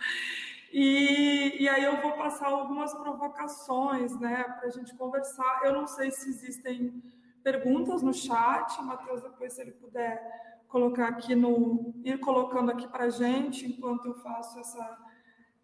[0.72, 5.62] E, e aí eu vou passar algumas provocações, né, para a gente conversar.
[5.64, 7.02] Eu não sei se existem
[7.44, 10.22] perguntas no chat, Matheus, depois se ele puder
[10.68, 15.08] colocar aqui no, ir colocando aqui para a gente enquanto eu faço essa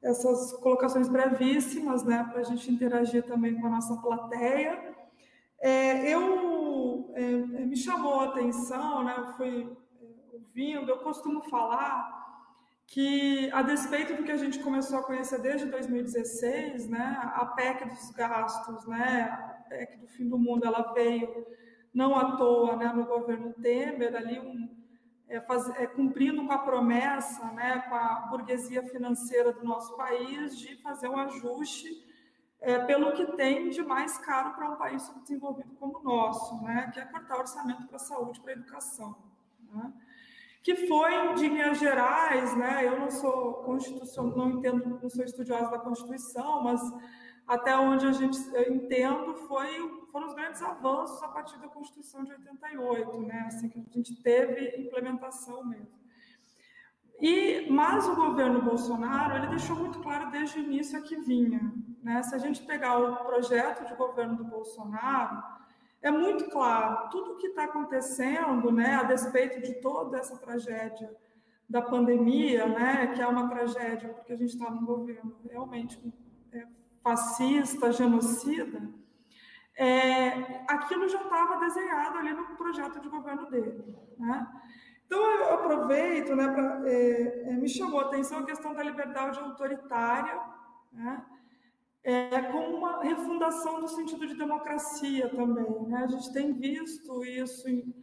[0.04, 4.94] essas colocações brevíssimas, né, para a gente interagir também com a nossa plateia.
[5.62, 6.63] É, eu
[7.14, 12.22] é, é, me chamou a atenção, né, eu fui é, ouvindo, eu costumo falar
[12.88, 17.88] que, a despeito do que a gente começou a conhecer desde 2016, né, a PEC
[17.88, 21.46] dos gastos, né, a PEC do fim do mundo, ela veio
[21.94, 24.68] não à toa né, no governo Temer, ali um,
[25.30, 30.58] é, faz, é, cumprindo com a promessa, né, com a burguesia financeira do nosso país,
[30.58, 32.12] de fazer um ajuste
[32.64, 36.90] é, pelo que tem de mais caro para um país subdesenvolvido como o nosso, né,
[36.94, 39.16] que é cortar orçamento para a saúde, para a educação.
[39.70, 39.94] Né,
[40.64, 45.70] que foi, de linhas gerais, né, eu não sou constitucional, não entendo, não sou estudiosa
[45.70, 46.82] da Constituição, mas
[47.46, 48.38] até onde a gente
[48.70, 53.44] entendo foi foram os grandes avanços a partir da Constituição de 88, né?
[53.48, 55.88] Assim que a gente teve implementação mesmo.
[57.20, 61.74] E, mas o governo Bolsonaro ele deixou muito claro desde o início a que vinha.
[62.04, 62.22] Né?
[62.22, 65.42] Se a gente pegar o projeto de governo do Bolsonaro,
[66.02, 71.10] é muito claro tudo o que está acontecendo, né, a despeito de toda essa tragédia
[71.68, 75.98] da pandemia, né, que é uma tragédia porque a gente está num governo realmente
[76.52, 76.68] é,
[77.02, 78.82] fascista, genocida,
[79.78, 83.96] é, aquilo já estava desenhado ali no projeto de governo dele.
[84.20, 84.48] Né?
[85.06, 89.40] Então, eu aproveito, né, pra, é, é, me chamou a atenção a questão da liberdade
[89.40, 90.38] autoritária,
[90.92, 91.24] né,
[92.04, 95.88] é, como uma refundação no sentido de democracia também.
[95.88, 96.04] Né?
[96.04, 97.94] A gente tem visto isso em,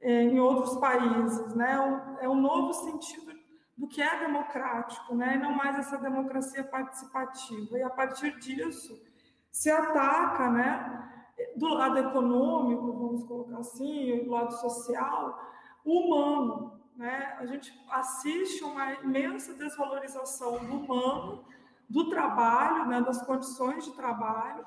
[0.00, 1.76] é, em outros países, né?
[2.20, 3.32] É é um novo sentido
[3.76, 5.36] do que é democrático, né?
[5.36, 7.78] E não mais essa democracia participativa.
[7.78, 9.00] E a partir disso
[9.50, 11.26] se ataca, né?
[11.56, 15.40] Do lado econômico, vamos colocar assim, do lado social,
[15.84, 17.36] o humano, né?
[17.38, 21.44] A gente assiste uma imensa desvalorização do humano,
[21.88, 23.00] do trabalho, né?
[23.00, 24.64] Das condições de trabalho.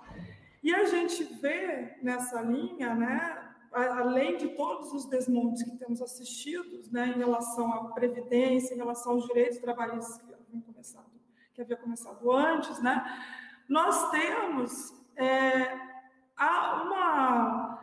[0.64, 3.52] E a gente vê nessa linha, né?
[3.74, 9.14] além de todos os desmontes que temos assistido né, em relação à previdência, em relação
[9.14, 11.12] aos direitos trabalhistas que havia começado,
[11.54, 13.02] que havia começado antes, né,
[13.70, 15.80] nós temos é,
[16.84, 17.80] uma,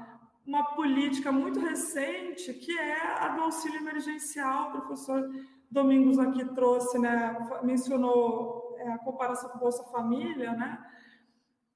[0.46, 4.68] uma política muito recente que é a do auxílio emergencial.
[4.68, 5.30] O professor
[5.70, 10.84] Domingos aqui trouxe, né, mencionou a comparação com Bolsa Família, né,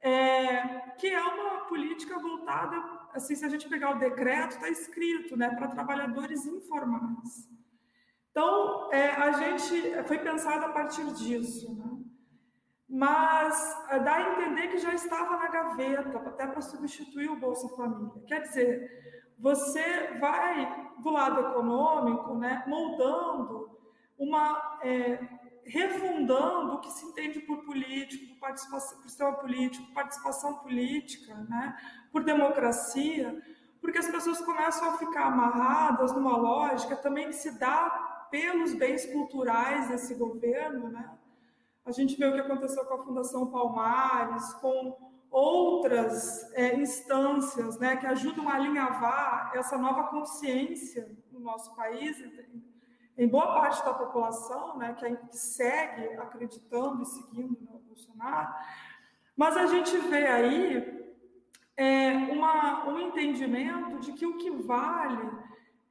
[0.01, 2.77] é, que é uma política voltada
[3.13, 7.49] assim, se a gente pegar o decreto, está escrito, né, para trabalhadores informais.
[8.31, 11.99] Então, é, a gente foi pensado a partir disso, né?
[12.89, 17.69] mas é, dá a entender que já estava na gaveta, até para substituir o Bolsa
[17.77, 18.23] Família.
[18.27, 23.79] Quer dizer, você vai, do lado econômico, né, moldando
[24.19, 24.79] uma.
[24.83, 31.35] É, refundando o que se entende por político, por, participação, por sistema político, participação política,
[31.49, 31.77] né?
[32.11, 33.41] por democracia,
[33.81, 39.07] porque as pessoas começam a ficar amarradas numa lógica também que se dá pelos bens
[39.07, 40.89] culturais desse governo.
[40.89, 41.11] Né?
[41.85, 47.97] A gente vê o que aconteceu com a Fundação Palmares, com outras é, instâncias né,
[47.97, 52.19] que ajudam a alinhavar essa nova consciência no nosso país,
[53.17, 58.55] em boa parte da população, né, que segue acreditando e seguindo o Bolsonaro,
[59.37, 61.15] mas a gente vê aí
[61.77, 65.31] é, uma, um entendimento de que o que vale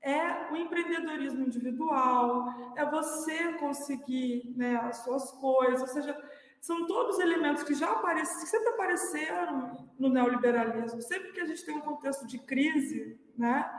[0.02, 6.18] é o empreendedorismo individual, é você conseguir né, as suas coisas, ou seja,
[6.60, 11.64] são todos elementos que já apareceram, que sempre apareceram no neoliberalismo, sempre que a gente
[11.64, 13.70] tem um contexto de crise né,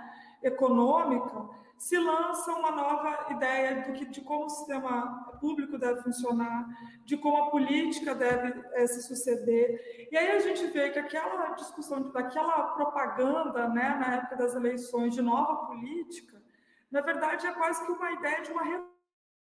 [0.43, 1.49] econômica,
[1.79, 6.67] se lança uma nova ideia do que, de como o sistema público deve funcionar,
[7.05, 10.09] de como a política deve é, se suceder.
[10.11, 15.15] E aí a gente vê que aquela discussão, daquela propaganda né, na época das eleições
[15.15, 16.41] de nova política,
[16.91, 18.63] na verdade é quase que uma ideia de uma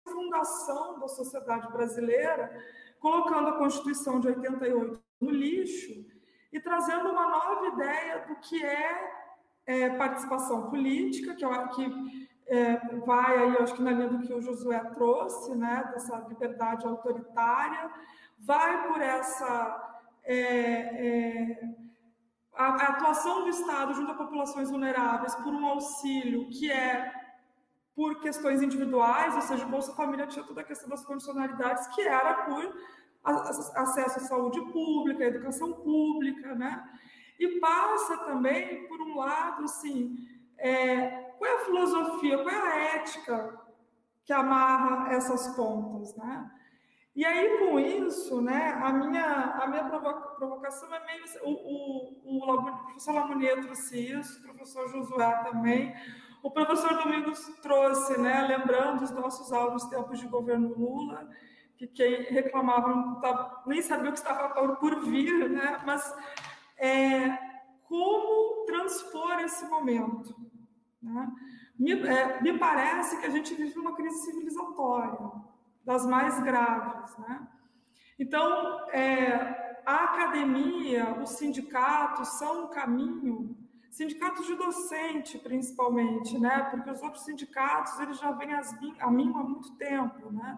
[0.06, 2.56] refundação da sociedade brasileira,
[3.00, 6.06] colocando a Constituição de 88 no lixo
[6.54, 9.23] e trazendo uma nova ideia do que é
[9.66, 14.34] é, participação política, que, eu, que é, vai aí, acho que na linha do que
[14.34, 17.90] o Josué trouxe, né, dessa liberdade autoritária,
[18.40, 21.70] vai por essa é, é,
[22.54, 27.12] a, a, atuação do Estado junto a populações vulneráveis por um auxílio que é
[27.96, 32.46] por questões individuais, ou seja, Bolsa Família tinha toda a questão das condicionalidades, que era
[32.46, 32.76] por
[33.24, 36.84] acesso à saúde pública, à educação pública, né?
[37.44, 40.16] E passa também, por um lado, assim,
[40.58, 43.60] é, qual é a filosofia, qual é a ética
[44.24, 46.50] que amarra essas pontas, né?
[47.14, 49.26] E aí, com isso, né, a minha,
[49.62, 51.26] a minha provocação é meio...
[51.44, 55.94] O, o, o, o professor Lamounier trouxe isso, o professor Josué também,
[56.42, 61.30] o professor Domingos trouxe, né, lembrando os nossos áudios tempos de governo Lula,
[61.76, 66.02] que quem reclamava não tava, nem sabia o que estava por vir, né, mas
[66.84, 67.40] é,
[67.84, 70.36] como transpor esse momento.
[71.02, 71.32] Né?
[71.80, 75.32] Me, é, me, parece que a gente vive uma crise civilizatória,
[75.86, 77.18] das mais graves.
[77.20, 77.48] Né?
[78.20, 83.58] Então, é, a academia, os sindicatos são um caminho,
[83.90, 86.68] sindicatos de docente principalmente, né?
[86.70, 88.54] porque os outros sindicatos eles já vêm
[89.00, 90.34] a mim há muito tempo.
[90.34, 90.58] Né?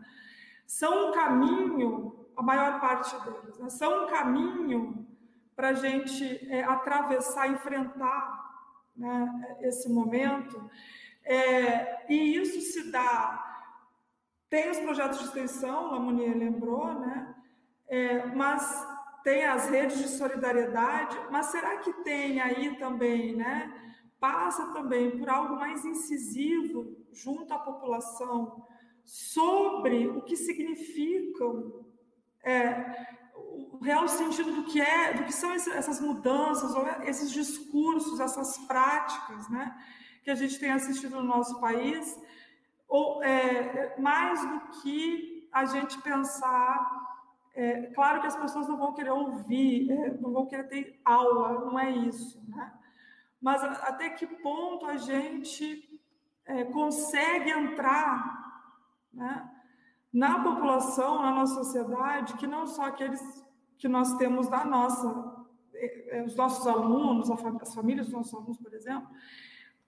[0.65, 3.69] São um caminho, a maior parte deles, né?
[3.69, 5.05] são um caminho
[5.55, 8.45] para a gente é, atravessar, enfrentar
[8.95, 10.69] né, esse momento.
[11.23, 13.45] É, e isso se dá
[14.55, 17.35] tem os projetos de extensão, a Monier lembrou, né?
[17.87, 18.87] É, mas
[19.23, 23.73] tem as redes de solidariedade, mas será que tem aí também, né?
[24.19, 28.65] Passa também por algo mais incisivo junto à população
[29.03, 31.85] sobre o que significam
[32.43, 38.19] é, o real sentido do que é, do que são essas mudanças, ou esses discursos,
[38.19, 39.75] essas práticas, né,
[40.23, 42.19] que a gente tem assistido no nosso país,
[42.87, 47.03] ou é, mais do que a gente pensar.
[47.53, 51.65] É, claro que as pessoas não vão querer ouvir, é, não vão querer ter aula,
[51.65, 52.73] não é isso, né?
[53.41, 56.01] Mas até que ponto a gente
[56.45, 58.63] é, consegue entrar,
[59.13, 59.54] né?
[60.15, 63.21] Na população, na nossa sociedade, que não só aqueles
[63.77, 68.57] que nós temos da nossa, eh, eh, os nossos alunos, as famílias dos nossos alunos,
[68.57, 69.09] por exemplo,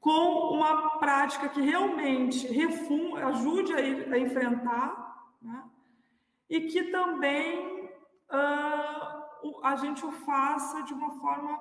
[0.02, 5.64] com uma prática que realmente refun, ajude a, a enfrentar, né?
[6.50, 7.86] e que também
[8.30, 11.58] uh, a gente o faça de uma forma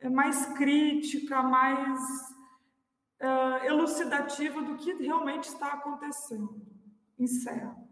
[0.00, 2.00] eh, mais crítica, mais
[3.22, 6.77] uh, elucidativa do que realmente está acontecendo
[7.18, 7.88] encerro.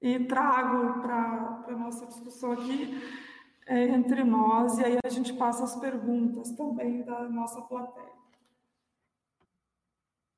[0.00, 3.00] E trago para a nossa discussão aqui
[3.66, 8.12] é, entre nós, e aí a gente passa as perguntas também da nossa plateia.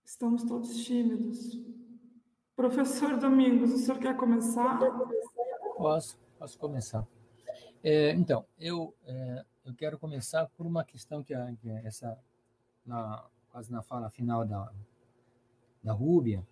[0.04, 1.60] Estamos todos tímidos.
[2.54, 4.78] Professor Domingos, o senhor quer começar?
[5.76, 7.06] Posso, posso começar.
[7.82, 12.18] É, então, eu, é, eu quero começar por uma questão que, a, que essa,
[12.84, 14.72] na, quase na fala final da,
[15.82, 16.46] da Rúbia,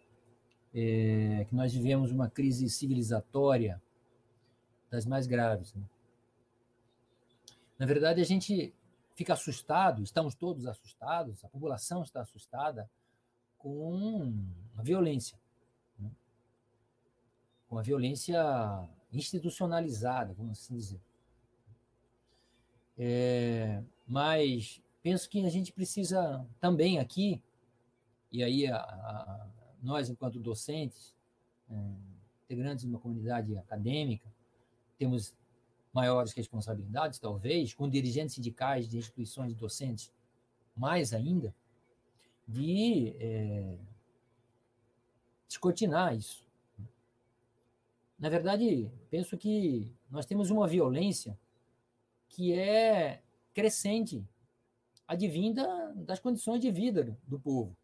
[0.74, 3.80] é, que nós vivemos uma crise civilizatória
[4.90, 5.72] das mais graves.
[5.74, 5.82] Né?
[7.78, 8.74] Na verdade, a gente
[9.14, 12.90] fica assustado, estamos todos assustados, a população está assustada
[13.56, 14.34] com
[14.76, 15.38] a violência,
[15.98, 16.10] né?
[17.68, 18.42] com a violência
[19.12, 21.00] institucionalizada, vamos assim dizer.
[22.98, 27.40] É, mas penso que a gente precisa também aqui,
[28.30, 29.46] e aí a, a,
[29.84, 31.14] nós, enquanto docentes,
[31.70, 31.74] é,
[32.44, 34.26] integrantes de uma comunidade acadêmica,
[34.98, 35.34] temos
[35.92, 40.10] maiores responsabilidades, talvez, com dirigentes sindicais de instituições docentes,
[40.76, 41.54] mais ainda,
[42.48, 43.78] de é,
[45.46, 46.44] descortinar isso.
[48.18, 51.38] Na verdade, penso que nós temos uma violência
[52.28, 53.22] que é
[53.52, 54.26] crescente,
[55.06, 57.76] advinda das condições de vida do povo.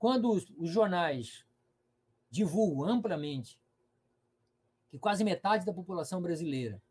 [0.00, 1.44] Quando os, os jornais
[2.30, 3.60] divulgam amplamente
[4.90, 6.82] que quase metade da população brasileira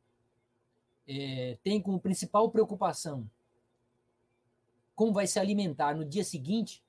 [1.08, 3.30] é, tem como principal preocupação
[5.00, 6.84] como vai se alimentar no dia seguinte,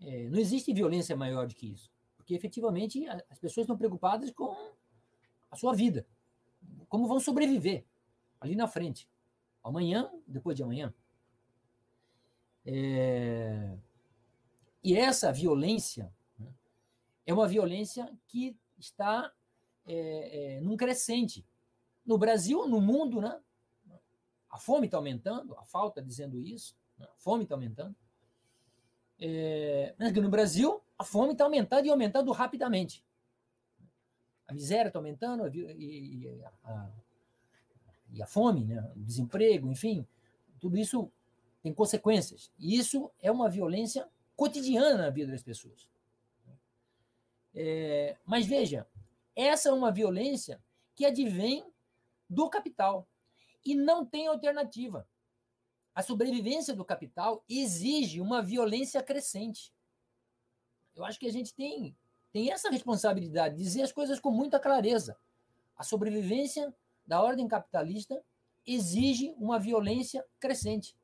[0.00, 1.90] é, não existe violência maior do que isso.
[2.16, 4.52] Porque efetivamente as pessoas estão preocupadas com
[5.48, 6.04] a sua vida,
[6.88, 7.84] como vão sobreviver
[8.40, 9.08] ali na frente,
[9.62, 10.92] amanhã, depois de amanhã.
[12.64, 13.76] É...
[14.82, 16.48] E essa violência né,
[17.26, 19.32] é uma violência que está
[19.86, 21.44] é, é, num crescente.
[22.04, 23.38] No Brasil, no mundo, né?
[24.48, 27.94] A fome está aumentando, a falta dizendo isso, né, a fome está aumentando.
[29.18, 33.04] É, mas no Brasil, a fome está aumentando e aumentando rapidamente.
[34.48, 36.90] A miséria está aumentando e, e, a,
[38.12, 40.04] e a fome, né, o desemprego, enfim,
[40.58, 41.12] tudo isso
[41.62, 42.50] tem consequências.
[42.58, 45.88] E isso é uma violência cotidiana na vida das pessoas.
[47.54, 48.86] É, mas veja,
[49.34, 50.62] essa é uma violência
[50.94, 51.64] que advém
[52.28, 53.08] do capital
[53.64, 55.06] e não tem alternativa.
[55.94, 59.72] A sobrevivência do capital exige uma violência crescente.
[60.94, 61.96] Eu acho que a gente tem,
[62.32, 65.16] tem essa responsabilidade de dizer as coisas com muita clareza.
[65.76, 66.74] A sobrevivência
[67.06, 68.22] da ordem capitalista
[68.66, 70.96] exige uma violência crescente.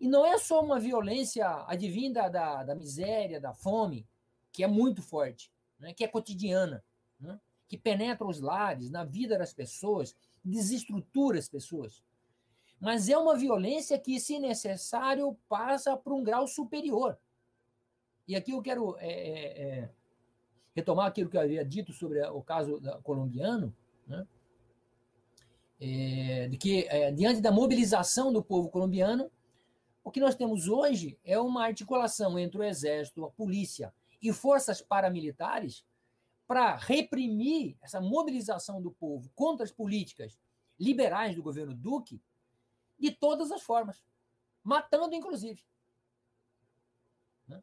[0.00, 4.06] E não é só uma violência advinda da, da miséria, da fome,
[4.52, 5.92] que é muito forte, né?
[5.92, 6.84] que é cotidiana,
[7.18, 7.38] né?
[7.66, 12.02] que penetra os lares, na vida das pessoas, desestrutura as pessoas.
[12.80, 17.18] Mas é uma violência que, se necessário, passa para um grau superior.
[18.26, 19.90] E aqui eu quero é, é, é
[20.76, 23.74] retomar aquilo que eu havia dito sobre o caso colombiano,
[24.06, 24.26] né?
[25.80, 29.30] É, de que, é, diante da mobilização do povo colombiano,
[30.08, 34.80] o que nós temos hoje é uma articulação entre o Exército, a polícia e forças
[34.80, 35.84] paramilitares
[36.46, 40.40] para reprimir essa mobilização do povo contra as políticas
[40.80, 42.22] liberais do governo Duque
[42.98, 44.02] de todas as formas,
[44.64, 45.62] matando inclusive.
[47.46, 47.62] Né?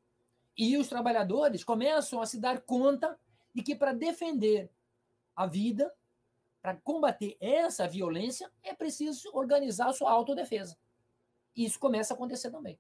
[0.56, 3.20] E os trabalhadores começam a se dar conta
[3.56, 4.70] de que para defender
[5.36, 5.92] a vida,
[6.62, 10.78] para combater essa violência, é preciso organizar a sua autodefesa.
[11.56, 12.78] E isso começa a acontecer também.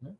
[0.00, 0.16] Né?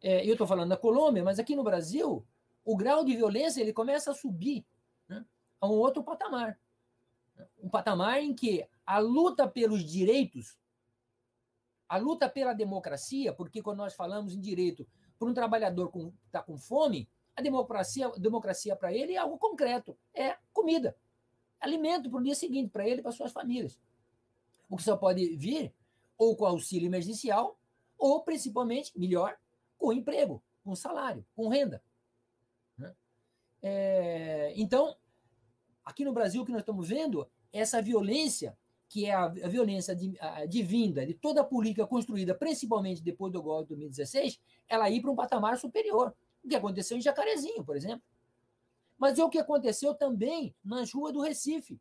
[0.00, 2.24] É, eu estou falando da Colômbia, mas aqui no Brasil,
[2.64, 4.64] o grau de violência ele começa a subir
[5.08, 5.24] né,
[5.60, 6.58] a um outro patamar.
[7.62, 10.58] Um patamar em que a luta pelos direitos,
[11.88, 14.86] a luta pela democracia, porque quando nós falamos em direito
[15.18, 19.96] para um trabalhador que está com fome, a democracia, democracia para ele é algo concreto,
[20.12, 20.96] é comida,
[21.60, 23.80] alimento para o dia seguinte, para ele e para suas famílias.
[24.68, 25.72] O que só pode vir
[26.18, 27.56] ou com auxílio emergencial,
[27.96, 29.38] ou principalmente, melhor,
[29.78, 31.82] com emprego, com salário, com renda.
[32.76, 32.94] Né?
[33.62, 34.96] É, então,
[35.84, 38.58] aqui no Brasil, o que nós estamos vendo é essa violência,
[38.88, 43.02] que é a, a violência de, a, de vinda de toda a política construída, principalmente
[43.02, 46.14] depois do golpe de 2016, ela ir para um patamar superior.
[46.42, 48.02] O que aconteceu em Jacarezinho, por exemplo.
[48.96, 51.80] Mas é o que aconteceu também nas ruas do Recife,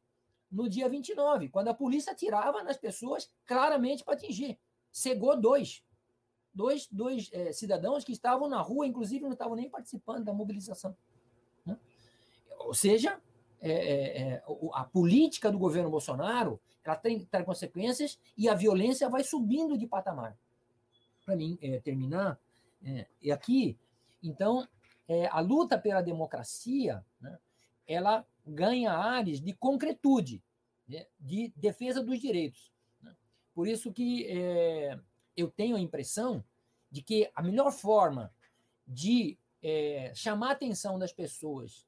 [0.52, 4.58] no dia 29, quando a polícia atirava nas pessoas claramente para atingir.
[4.92, 5.84] Cegou dois.
[6.54, 10.96] Dois, dois é, cidadãos que estavam na rua, inclusive não estavam nem participando da mobilização.
[11.66, 11.78] Né?
[12.60, 13.22] Ou seja,
[13.62, 14.44] é, é, é
[14.74, 19.86] a política do governo Bolsonaro ela tem, tem consequências e a violência vai subindo de
[19.86, 20.38] patamar.
[21.26, 22.40] Para mim, é, terminar,
[22.82, 23.78] é, e aqui,
[24.24, 24.68] então,
[25.32, 27.38] a luta pela democracia, né,
[27.88, 30.44] ela ganha áreas de concretude,
[30.88, 32.72] né, de defesa dos direitos.
[33.02, 33.16] Né?
[33.54, 35.00] Por isso que é,
[35.36, 36.44] eu tenho a impressão
[36.90, 38.34] de que a melhor forma
[38.88, 41.86] de é, chamar a atenção das pessoas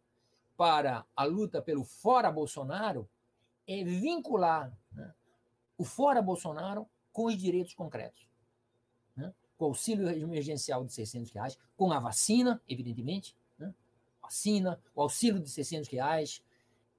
[0.57, 3.09] para a luta pelo fora Bolsonaro
[3.65, 5.13] é vincular né,
[5.77, 8.27] o fora Bolsonaro com os direitos concretos.
[9.15, 9.33] Né?
[9.57, 13.73] Com o auxílio emergencial de 600 reais, com a vacina, evidentemente, né?
[14.21, 16.43] vacina, o auxílio de 600 reais,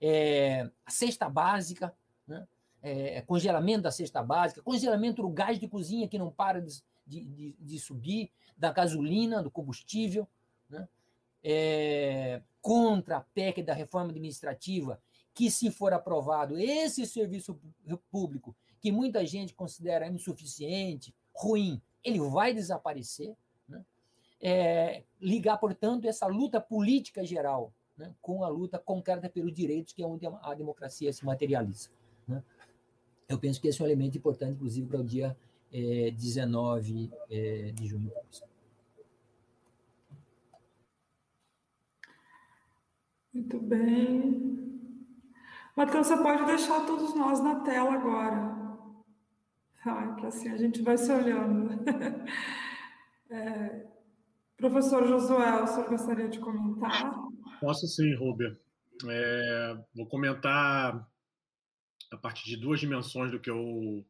[0.00, 1.94] é, a cesta básica,
[2.26, 2.46] né?
[2.82, 6.82] é, é, congelamento da cesta básica, congelamento do gás de cozinha que não para de,
[7.06, 10.26] de, de subir, da gasolina, do combustível,
[10.68, 10.88] né?
[11.42, 15.00] é, contra a PEC da reforma administrativa,
[15.34, 17.58] que se for aprovado, esse serviço
[18.10, 23.36] público, que muita gente considera insuficiente, ruim, ele vai desaparecer.
[23.68, 23.84] Né?
[24.40, 30.02] É, ligar, portanto, essa luta política geral né, com a luta concreta pelos direitos, que
[30.02, 31.90] é onde a democracia se materializa.
[32.26, 32.42] Né?
[33.28, 35.36] Eu penso que esse é um elemento importante, inclusive, para o dia
[35.70, 38.10] é, 19 é, de junho.
[43.32, 44.50] Muito bem.
[45.76, 48.58] Matheus, você pode deixar todos nós na tela agora.
[50.18, 51.70] Que assim a gente vai se olhando.
[53.32, 53.86] É,
[54.56, 57.29] professor Josué, o senhor gostaria de comentar?
[57.60, 58.58] Posso sim, Rubia.
[59.06, 61.06] É, vou comentar
[62.10, 64.04] a partir de duas dimensões do que eu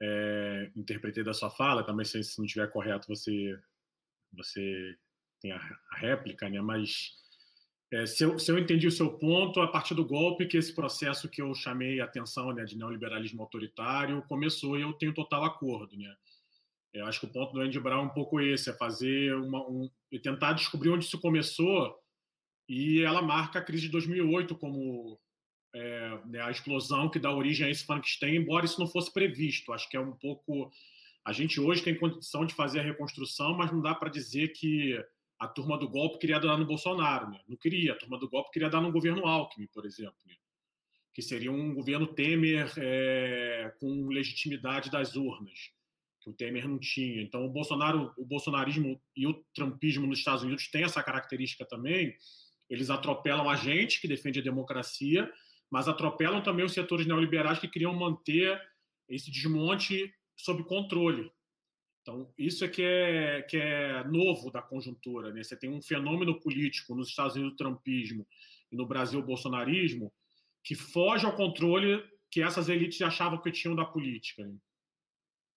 [0.00, 1.84] é, interpretei da sua fala.
[1.84, 3.58] Também, se, se não estiver correto, você,
[4.32, 4.96] você
[5.40, 5.56] tem a,
[5.90, 6.60] a réplica, né?
[6.60, 7.16] mas
[7.92, 10.72] é, se, eu, se, eu, entendi o seu ponto, a partir do golpe, que esse
[10.72, 15.44] processo que eu chamei a atenção né, de neoliberalismo autoritário começou e eu tenho total
[15.44, 15.96] acordo.
[15.96, 16.14] Né?
[16.94, 19.60] Eu acho que o ponto do Andy Brown é um pouco esse, é fazer uma,
[19.68, 19.90] um,
[20.22, 21.99] tentar descobrir onde isso começou
[22.70, 25.18] e ela marca a crise de 2008 como
[25.74, 29.72] é, né, a explosão que dá origem a esse Frankenstein, embora isso não fosse previsto.
[29.72, 30.70] Acho que é um pouco.
[31.24, 34.96] A gente hoje tem condição de fazer a reconstrução, mas não dá para dizer que
[35.40, 37.30] a turma do golpe queria dar no Bolsonaro.
[37.30, 37.40] Né?
[37.48, 37.92] Não queria.
[37.92, 40.14] A turma do golpe queria dar no governo Alckmin, por exemplo.
[40.24, 40.36] Né?
[41.12, 45.72] Que seria um governo Temer é, com legitimidade das urnas,
[46.20, 47.20] que o Temer não tinha.
[47.20, 52.16] Então, o Bolsonaro, o bolsonarismo e o trumpismo nos Estados Unidos têm essa característica também
[52.70, 55.30] eles atropelam a gente, que defende a democracia,
[55.68, 58.60] mas atropelam também os setores neoliberais que queriam manter
[59.08, 61.30] esse desmonte sob controle.
[62.02, 65.32] Então, isso é que é, que é novo da conjuntura.
[65.32, 65.42] Né?
[65.42, 68.26] Você tem um fenômeno político nos Estados Unidos, o trumpismo,
[68.72, 70.12] e no Brasil, o bolsonarismo,
[70.64, 74.46] que foge ao controle que essas elites achavam que tinham da política.
[74.46, 74.56] Né?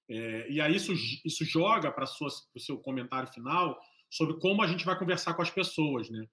[0.09, 3.79] É, e aí isso, isso joga para o seu comentário final
[4.09, 6.09] sobre como a gente vai conversar com as pessoas.
[6.09, 6.27] Né?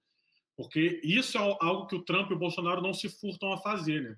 [0.61, 4.01] Porque isso é algo que o Trump e o Bolsonaro não se furtam a fazer.
[4.03, 4.15] Né?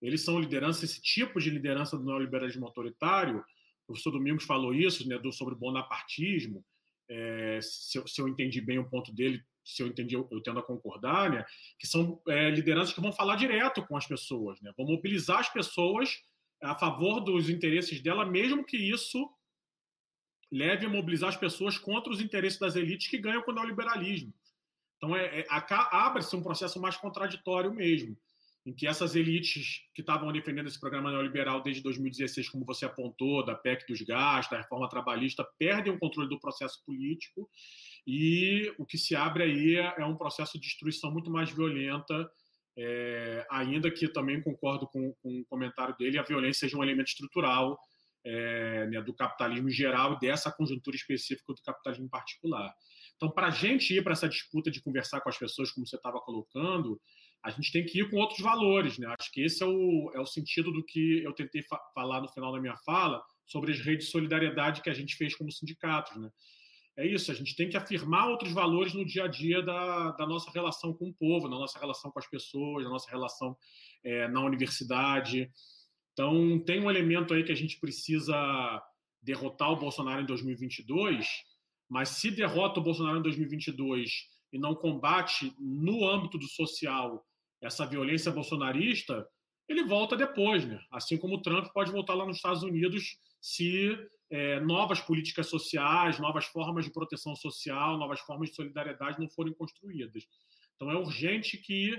[0.00, 3.40] Eles são liderança, esse tipo de liderança do neoliberalismo autoritário.
[3.40, 6.64] O professor Domingos falou isso né, do, sobre bonapartismo.
[7.10, 10.40] É, se, eu, se, eu, entendi bem o ponto dele, se eu entendi, eu, eu
[10.40, 11.44] tendo a concordar, né,
[11.78, 15.52] que são é, lideranças que vão falar direto com as pessoas, né, vão mobilizar as
[15.52, 16.22] pessoas
[16.62, 19.28] a favor dos interesses dela, mesmo que isso
[20.50, 24.32] leve a mobilizar as pessoas contra os interesses das elites que ganham com o neoliberalismo.
[25.02, 25.46] Então, é, é
[25.90, 28.16] abre-se um processo mais contraditório mesmo,
[28.64, 33.44] em que essas elites que estavam defendendo esse programa neoliberal desde 2016, como você apontou,
[33.44, 37.50] da PEC dos gastos, da reforma trabalhista, perdem o controle do processo político
[38.06, 42.30] e o que se abre aí é, é um processo de destruição muito mais violenta,
[42.78, 47.08] é, ainda que também concordo com, com o comentário dele, a violência seja um elemento
[47.08, 47.76] estrutural
[48.24, 52.72] é, né, do capitalismo em geral e dessa conjuntura específica do capitalismo em particular.
[53.22, 55.94] Então, para a gente ir para essa disputa de conversar com as pessoas, como você
[55.94, 57.00] estava colocando,
[57.40, 58.98] a gente tem que ir com outros valores.
[58.98, 59.06] Né?
[59.16, 62.26] Acho que esse é o, é o sentido do que eu tentei fa falar no
[62.26, 66.20] final da minha fala sobre as redes de solidariedade que a gente fez como sindicatos.
[66.20, 66.28] Né?
[66.96, 70.26] É isso, a gente tem que afirmar outros valores no dia a dia da, da
[70.26, 73.56] nossa relação com o povo, na nossa relação com as pessoas, na nossa relação
[74.02, 75.48] é, na universidade.
[76.12, 78.82] Então, tem um elemento aí que a gente precisa
[79.22, 81.51] derrotar o Bolsonaro em 2022
[81.92, 87.22] mas se derrota o Bolsonaro em 2022 e não combate no âmbito do social
[87.60, 89.28] essa violência bolsonarista,
[89.68, 90.82] ele volta depois, né?
[90.90, 93.94] Assim como o Trump pode voltar lá nos Estados Unidos se
[94.30, 99.52] é, novas políticas sociais, novas formas de proteção social, novas formas de solidariedade não forem
[99.52, 100.26] construídas.
[100.74, 101.94] Então é urgente que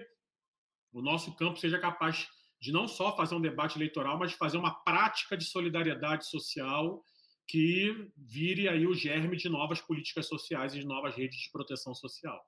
[0.91, 2.27] o nosso campo seja capaz
[2.59, 7.03] de não só fazer um debate eleitoral, mas fazer uma prática de solidariedade social
[7.47, 11.93] que vire aí o germe de novas políticas sociais e de novas redes de proteção
[11.93, 12.39] social.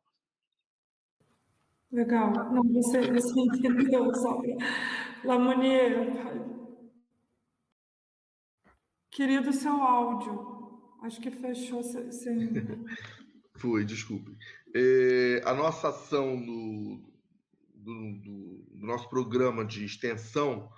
[1.91, 2.31] Legal.
[2.51, 4.57] Não, você, você entendeu, Sônia.
[5.23, 6.13] Lamonier,
[9.11, 10.55] querido, seu áudio.
[11.01, 12.49] Acho que fechou sem.
[13.55, 14.35] Foi, desculpe.
[14.75, 17.01] É, a nossa ação do,
[17.73, 20.69] do, do, do nosso programa de extensão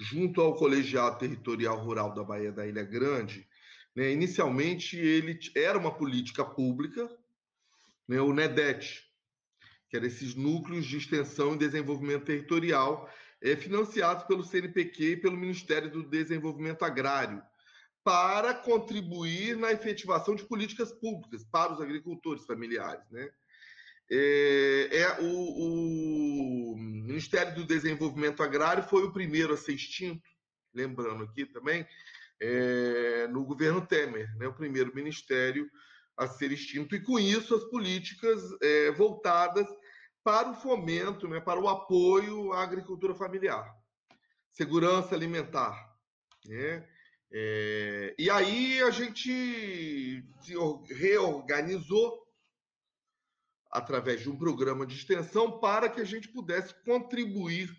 [0.00, 3.46] junto ao Colegiado Territorial Rural da Bahia da Ilha Grande
[3.94, 4.10] né?
[4.10, 7.08] Inicialmente, ele era uma política pública,
[8.08, 8.20] né?
[8.20, 9.04] o NEDET,
[9.88, 13.08] que eram esses núcleos de extensão e desenvolvimento territorial,
[13.40, 17.42] é, financiados pelo CNPq e pelo Ministério do Desenvolvimento Agrário,
[18.02, 23.08] para contribuir na efetivação de políticas públicas para os agricultores familiares.
[23.10, 23.30] Né?
[24.10, 30.28] É, é o, o, Ministério do Desenvolvimento Agrário foi o primeiro a ser extinto,
[30.74, 31.86] lembrando aqui também,
[32.44, 35.70] é, no governo Temer, né, o primeiro ministério
[36.16, 39.66] a ser extinto, e com isso as políticas é, voltadas
[40.22, 43.74] para o fomento, né, para o apoio à agricultura familiar,
[44.50, 45.74] segurança alimentar.
[46.44, 46.86] Né?
[47.32, 50.54] É, e aí a gente se
[50.94, 52.22] reorganizou
[53.70, 57.74] através de um programa de extensão para que a gente pudesse contribuir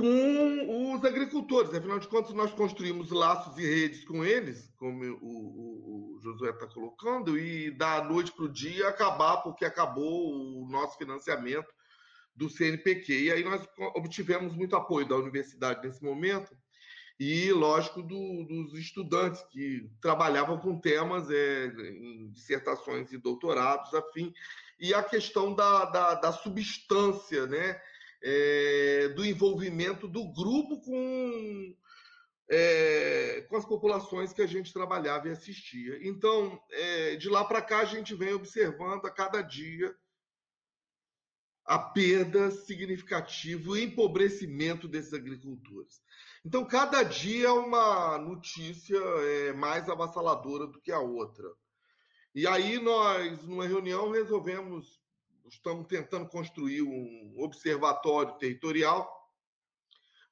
[0.00, 1.74] com os agricultores.
[1.74, 6.50] Afinal de contas, nós construímos laços e redes com eles, como o, o, o Josué
[6.50, 11.68] está colocando, e da noite para o dia acabar, porque acabou o nosso financiamento
[12.34, 13.24] do CNPq.
[13.24, 16.56] E aí nós obtivemos muito apoio da universidade nesse momento
[17.18, 24.32] e, lógico, do, dos estudantes que trabalhavam com temas é, em dissertações e doutorados, afim,
[24.80, 27.78] e a questão da, da, da substância, né?
[28.22, 31.74] É, do envolvimento do grupo com,
[32.50, 35.98] é, com as populações que a gente trabalhava e assistia.
[36.02, 39.94] Então, é, de lá para cá, a gente vem observando a cada dia
[41.64, 46.02] a perda significativa, o empobrecimento desses agricultores.
[46.44, 51.48] Então, cada dia é uma notícia é, mais avassaladora do que a outra.
[52.34, 54.99] E aí nós, numa reunião, resolvemos
[55.54, 59.08] estamos tentando construir um observatório territorial,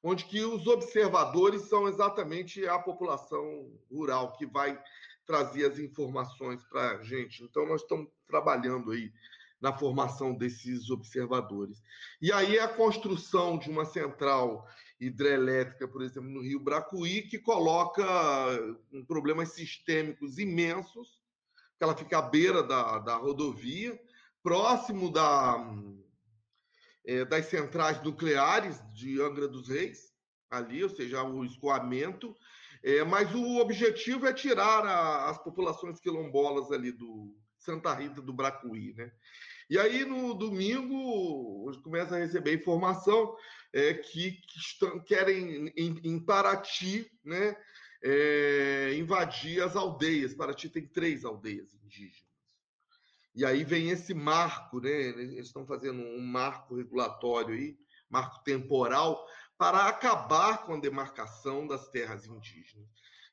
[0.01, 4.81] onde que os observadores são exatamente a população rural que vai
[5.25, 7.43] trazer as informações para a gente.
[7.43, 9.11] Então, nós estamos trabalhando aí
[9.61, 11.81] na formação desses observadores.
[12.21, 14.65] E aí a construção de uma central
[14.99, 18.05] hidrelétrica, por exemplo, no Rio Bracuí, que coloca
[19.07, 21.19] problemas sistêmicos imensos,
[21.77, 23.99] que ela fica à beira da, da rodovia,
[24.43, 25.73] próximo da,
[27.05, 30.13] é, das centrais nucleares de Angra dos Reis,
[30.49, 32.35] ali, ou seja, o escoamento.
[32.83, 38.33] É, mas o objetivo é tirar a, as populações quilombolas ali do Santa Rita do
[38.33, 39.11] Bracuí, né?
[39.69, 43.35] E aí, no domingo, começa a receber informação
[43.71, 47.55] é, que, que estão, querem, em, em Paraty, né,
[48.03, 50.33] é, invadir as aldeias.
[50.33, 52.28] Paraty tem três aldeias indígenas.
[53.39, 54.91] E aí vem esse marco, né?
[54.91, 57.79] Eles estão fazendo um marco regulatório aí,
[58.09, 59.25] marco temporal,
[59.57, 62.85] para acabar com a demarcação das terras indígenas.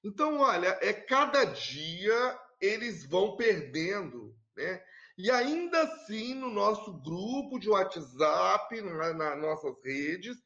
[0.05, 4.81] Então, olha, é cada dia eles vão perdendo, né?
[5.19, 10.37] E ainda assim, no nosso grupo de WhatsApp, nas na nossas redes,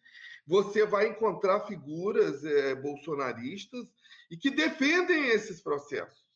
[0.47, 3.87] você vai encontrar figuras é, bolsonaristas
[4.31, 6.30] e que defendem esses processos.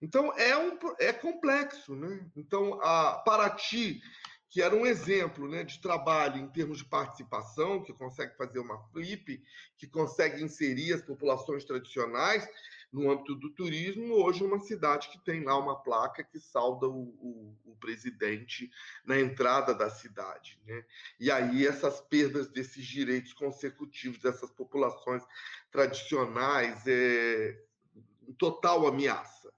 [0.00, 2.24] Então é, um, é complexo, né?
[2.36, 4.00] Então a Paraty,
[4.48, 8.78] que era um exemplo né, de trabalho em termos de participação, que consegue fazer uma
[8.90, 9.42] flip,
[9.76, 12.48] que consegue inserir as populações tradicionais
[12.90, 16.86] no âmbito do turismo, hoje é uma cidade que tem lá uma placa que salda
[16.88, 18.70] o, o, o presidente
[19.04, 20.58] na entrada da cidade.
[20.66, 20.84] Né?
[21.20, 25.22] E aí essas perdas desses direitos consecutivos dessas populações
[25.70, 27.62] tradicionais é
[28.38, 29.52] total ameaça.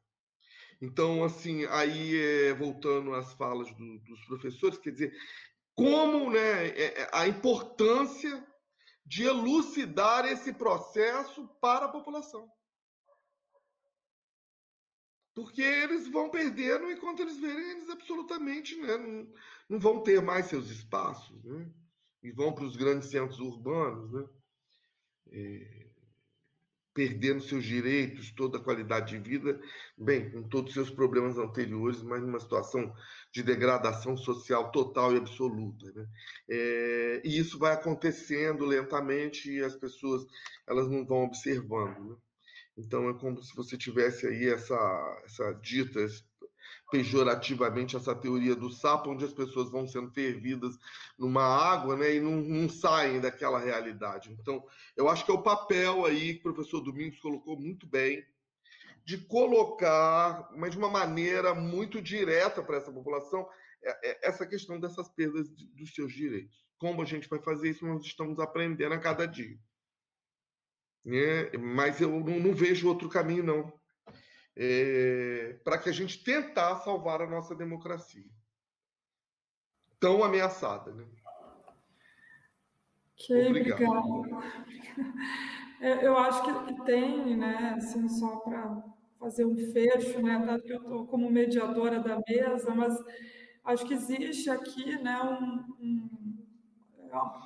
[0.81, 5.15] Então, assim, aí é, voltando às falas do, dos professores, quer dizer,
[5.75, 8.47] como né, é, é, a importância
[9.05, 12.51] de elucidar esse processo para a população.
[15.35, 19.33] Porque eles vão perdendo enquanto eles verem, eles absolutamente né, não,
[19.69, 21.71] não vão ter mais seus espaços, né?
[22.23, 24.29] E vão para os grandes centros urbanos, né?
[25.33, 25.90] É,
[26.93, 29.61] perdendo seus direitos, toda a qualidade de vida,
[29.97, 32.93] bem, com todos os seus problemas anteriores, mas numa situação
[33.33, 35.91] de degradação social total e absoluta.
[35.93, 36.07] Né?
[36.49, 40.27] É, e isso vai acontecendo lentamente e as pessoas
[40.67, 42.11] elas não vão observando.
[42.11, 42.17] Né?
[42.77, 46.01] Então é como se você tivesse aí essa, essa dita
[46.91, 50.77] pejorativamente essa teoria do sapo, onde as pessoas vão sendo fervidas
[51.19, 54.37] numa água né, e não, não, saem daquela realidade.
[54.41, 54.65] Então,
[54.97, 58.25] eu acho que é o papel aí que o professor Domingos colocou muito bem,
[59.05, 63.49] de colocar, mas de uma maneira muito direta para essa população,
[63.83, 66.65] é, é, essa questão dessas perdas dos seus direitos.
[66.79, 69.59] Como a gente vai fazer isso, nós estamos aprendendo a cada dia.
[71.07, 73.80] É, mas eu não, não vejo outro caminho, não
[74.57, 78.25] é, para que a gente tentar salvar a nossa democracia.
[79.99, 81.07] Tão ameaçada, né?
[83.15, 83.85] Ok, obrigada.
[86.03, 88.85] Eu acho que tem, né, assim, só para
[89.19, 92.95] fazer um fecho, né, dado que eu estou como mediadora da mesa, mas
[93.65, 96.21] acho que existe aqui, né, um, um,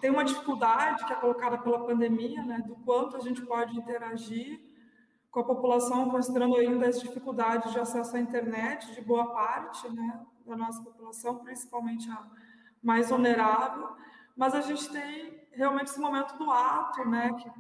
[0.01, 4.61] tem uma dificuldade que é colocada pela pandemia, né, do quanto a gente pode interagir
[5.35, 10.24] com a população, considerando ainda as dificuldades de acesso à internet de boa parte né,
[10.47, 12.24] da nossa população, principalmente a
[12.81, 13.97] mais vulnerável,
[14.36, 17.51] mas a gente tem realmente esse momento do ato, né, que,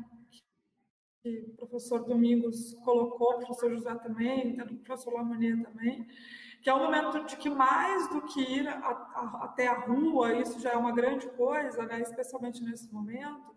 [1.20, 6.06] que o professor Domingos colocou, o professor José também, o professor Lamonier também,
[6.62, 10.32] que é um momento de que mais do que ir a, a, até a rua,
[10.34, 13.53] isso já é uma grande coisa, né, especialmente nesse momento,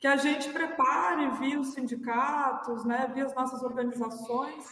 [0.00, 4.64] que a gente prepare via os sindicatos, né, via as nossas organizações,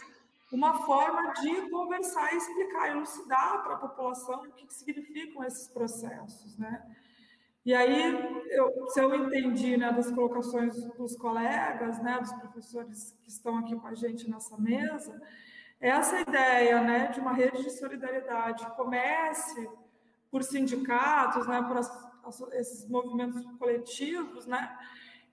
[0.51, 6.57] uma forma de conversar e explicar, elucidar para a população o que significam esses processos,
[6.57, 6.81] né?
[7.65, 8.15] E aí,
[8.51, 13.75] eu, se eu entendi né, das colocações dos colegas, né, dos professores que estão aqui
[13.75, 15.21] com a gente nessa mesa,
[15.77, 19.69] essa ideia né, de uma rede de solidariedade comece
[20.31, 24.73] por sindicatos, né, por as, esses movimentos coletivos, né,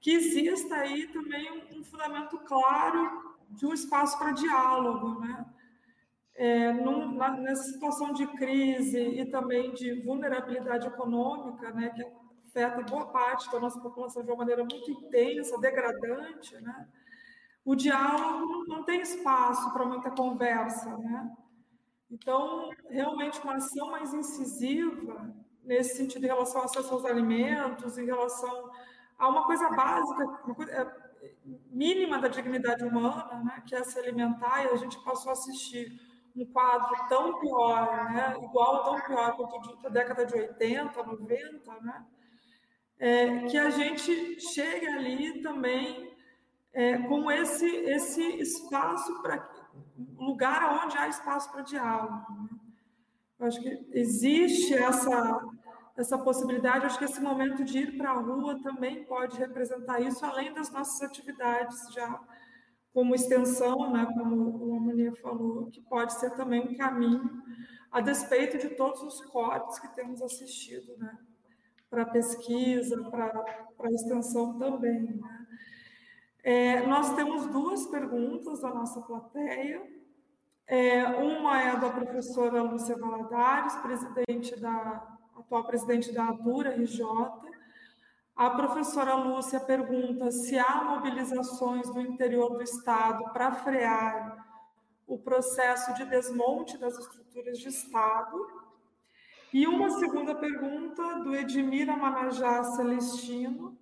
[0.04, 5.46] que exista aí também um, fundamento claro de um espaço para diálogo, né?
[6.34, 12.04] É, num, na, nessa situação de crise e também de vulnerabilidade econômica, né, que
[12.48, 16.86] afeta boa parte da nossa população de uma maneira muito intensa, degradante, né?
[17.64, 21.32] O diálogo não tem espaço para muita conversa, né?
[22.10, 28.04] Então, realmente uma ação mais incisiva nesse sentido em relação ao acesso aos alimentos, em
[28.04, 28.70] relação
[29.18, 31.04] a uma coisa básica, uma coisa é,
[31.70, 36.00] mínima da dignidade humana, né, que é se alimentar, e a gente passou a assistir
[36.36, 42.04] um quadro tão pior, né, igual tão pior quanto a década de 80, 90, né,
[42.98, 46.14] é, que a gente chegue ali também
[46.72, 49.48] é, com esse, esse espaço para
[50.18, 52.32] lugar onde há espaço para diálogo.
[52.42, 52.48] Né?
[53.38, 55.40] Eu acho que existe essa
[55.96, 60.24] essa possibilidade, acho que esse momento de ir para a rua também pode representar isso,
[60.24, 62.20] além das nossas atividades já
[62.92, 67.42] como extensão, né, como o Amonia falou, que pode ser também um caminho,
[67.90, 71.16] a despeito de todos os cortes que temos assistido, né,
[71.88, 75.02] para pesquisa, para extensão também.
[75.02, 75.46] Né.
[76.42, 79.82] É, nós temos duas perguntas da nossa plateia.
[80.66, 85.13] É, uma é da professora Lúcia Valadares, presidente da
[85.44, 87.04] atual presidente da ADURA RJ.
[88.34, 94.44] A professora Lúcia pergunta se há mobilizações no interior do Estado para frear
[95.06, 98.64] o processo de desmonte das estruturas de Estado.
[99.52, 103.78] E uma segunda pergunta do Edmir Amanajá Celestino,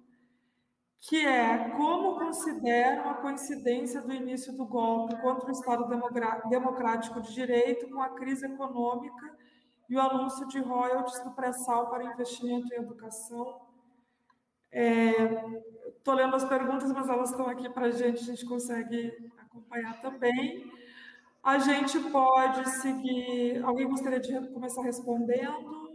[1.01, 5.87] que é como consideram a coincidência do início do golpe contra o Estado
[6.51, 9.39] Democrático de Direito com a crise econômica
[9.89, 13.73] e o anúncio de royalties do pré-sal para investimento em educação
[14.73, 19.31] Estou é, lendo as perguntas, mas elas estão aqui para a gente, a gente consegue
[19.37, 20.73] acompanhar também.
[21.43, 23.63] A gente pode seguir.
[23.63, 25.93] Alguém gostaria de começar respondendo?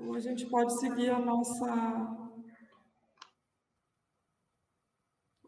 [0.00, 2.26] Ou a gente pode seguir a nossa.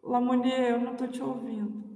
[0.02, 1.87] Lamonier, eu não estou te ouvindo.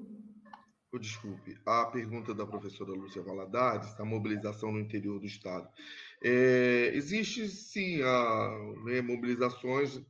[1.01, 5.67] Desculpe, a pergunta da professora Lúcia Valadares, a mobilização no interior do Estado.
[6.23, 10.01] É, existe, sim, a, né, mobilizações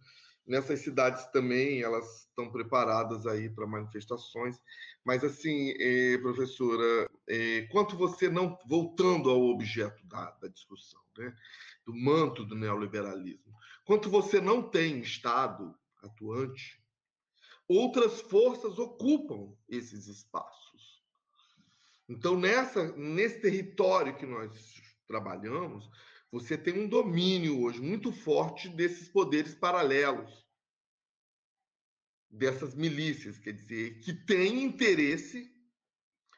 [0.45, 4.61] nessas cidades também, elas estão preparadas aí para manifestações,
[5.05, 11.33] mas assim, é, professora, é, quanto você não, voltando ao objeto da, da discussão, né,
[11.87, 13.55] do manto do neoliberalismo,
[13.85, 16.83] quanto você não tem Estado atuante,
[17.69, 20.62] outras forças ocupam esses espaços.
[22.09, 25.89] Então, nessa, nesse território que nós trabalhamos,
[26.31, 30.47] você tem um domínio hoje muito forte desses poderes paralelos,
[32.31, 35.53] dessas milícias, quer dizer, que têm interesse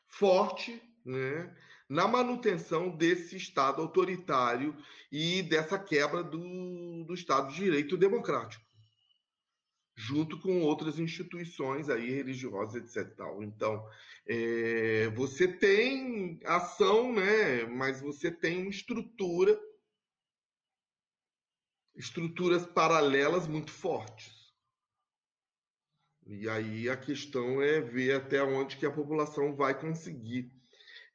[0.06, 1.56] forte né,
[1.88, 4.76] na manutenção desse Estado autoritário
[5.12, 8.63] e dessa quebra do, do Estado de Direito democrático
[9.96, 13.16] junto com outras instituições aí religiosas, etc.
[13.40, 13.88] Então,
[14.26, 17.64] é, você tem ação, né?
[17.66, 19.58] Mas você tem uma estrutura,
[21.94, 24.32] estruturas paralelas muito fortes.
[26.26, 30.50] E aí a questão é ver até onde que a população vai conseguir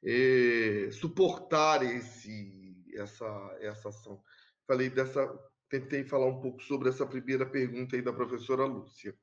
[0.02, 4.22] é, suportar esse, essa, essa ação.
[4.66, 5.26] Falei dessa
[5.70, 9.16] tentei falar um pouco sobre essa primeira pergunta aí da professora Lúcia.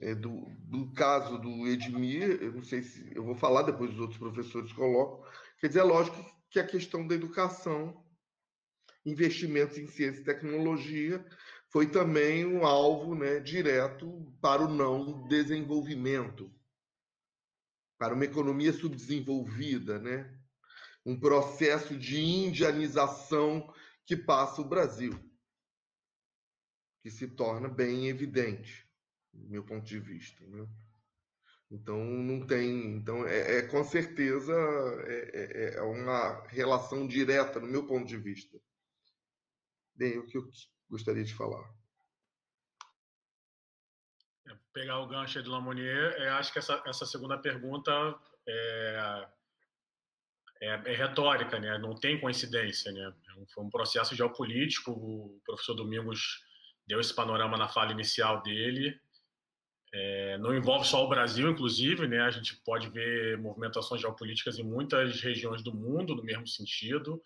[0.00, 4.00] É do, do caso do Edmir, eu não sei se eu vou falar, depois os
[4.00, 5.24] outros professores colocam.
[5.58, 6.16] Quer dizer, é lógico
[6.50, 8.04] que a questão da educação,
[9.06, 11.24] investimentos em ciência e tecnologia,
[11.68, 16.52] foi também um alvo né, direto para o não desenvolvimento,
[17.96, 20.41] para uma economia subdesenvolvida, né?
[21.04, 23.72] Um processo de indianização
[24.06, 25.12] que passa o Brasil,
[27.02, 28.88] que se torna bem evidente,
[29.32, 30.44] do meu ponto de vista.
[30.46, 30.66] Né?
[31.70, 34.52] Então não tem, então é, é com certeza
[35.06, 38.60] é, é, é, uma relação direta no meu ponto de vista.
[39.94, 40.48] Bem, o que eu
[40.90, 41.66] gostaria de falar.
[44.46, 47.90] É, pegar o gancho de Lamonier, é, acho que essa, essa segunda pergunta
[48.46, 49.28] é,
[50.62, 51.76] é, é, retórica, né?
[51.76, 52.92] não tem coincidência.
[52.92, 53.12] Né?
[53.40, 56.40] É foi um processo geopolítico, o professor Domingos
[56.86, 58.96] deu esse panorama na fala inicial dele.
[59.92, 62.20] É, não envolve só o Brasil, inclusive, né?
[62.22, 67.20] a gente pode ver movimentações geopolíticas em muitas regiões do mundo no mesmo sentido,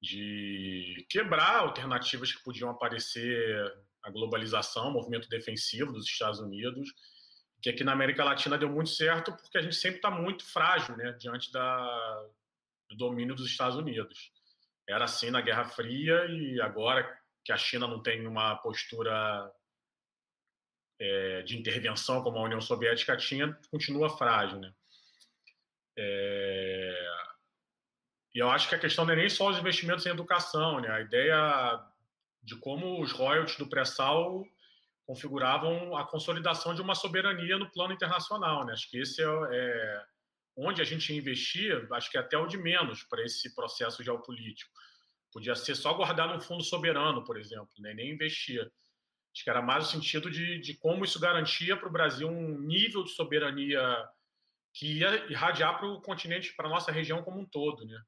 [0.00, 3.72] de quebrar alternativas que podiam aparecer
[4.02, 6.90] a globalização, movimento defensivo dos Estados Unidos,
[7.62, 10.96] que aqui na América Latina deu muito certo porque a gente sempre está muito frágil
[10.96, 12.26] né, diante da,
[12.90, 14.32] do domínio dos Estados Unidos.
[14.88, 19.50] Era assim na Guerra Fria e agora que a China não tem uma postura
[20.98, 24.72] é, de intervenção como a União Soviética tinha, continua frágil, né?
[25.96, 27.06] É...
[28.34, 30.90] E eu acho que a questão não é nem só os investimentos em educação, né?
[30.90, 31.84] A ideia
[32.42, 34.44] de como os royalties do pré-sal
[35.06, 38.72] configuravam a consolidação de uma soberania no plano internacional, né?
[38.72, 40.04] Acho que esse é, é
[40.60, 44.70] onde a gente investia, acho que até o de menos para esse processo geopolítico.
[45.32, 47.94] Podia ser só guardar num fundo soberano, por exemplo, né?
[47.94, 48.60] nem investir.
[49.32, 52.58] Acho que era mais o sentido de, de como isso garantia para o Brasil um
[52.58, 53.80] nível de soberania
[54.74, 57.84] que ia irradiar para o continente, para a nossa região como um todo.
[57.84, 58.00] Né?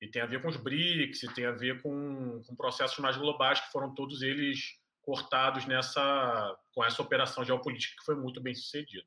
[0.00, 3.16] E tem a ver com os BRICS, e tem a ver com, com processos mais
[3.16, 8.54] globais, que foram todos eles cortados nessa com essa operação geopolítica que foi muito bem
[8.54, 9.06] sucedida.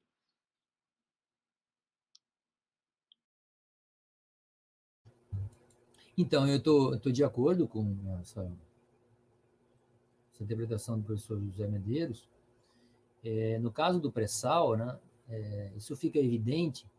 [6.17, 8.51] Então, eu tô de acordo com essa,
[10.33, 12.27] essa interpretação do professor José Medeiros.
[13.23, 14.99] É, no caso do pré-sal, né,
[15.29, 16.89] é, isso fica evidente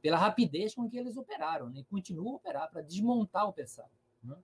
[0.00, 3.90] pela rapidez com que eles operaram, né, e continuam a operar para desmontar o pré-sal.
[4.22, 4.36] Né?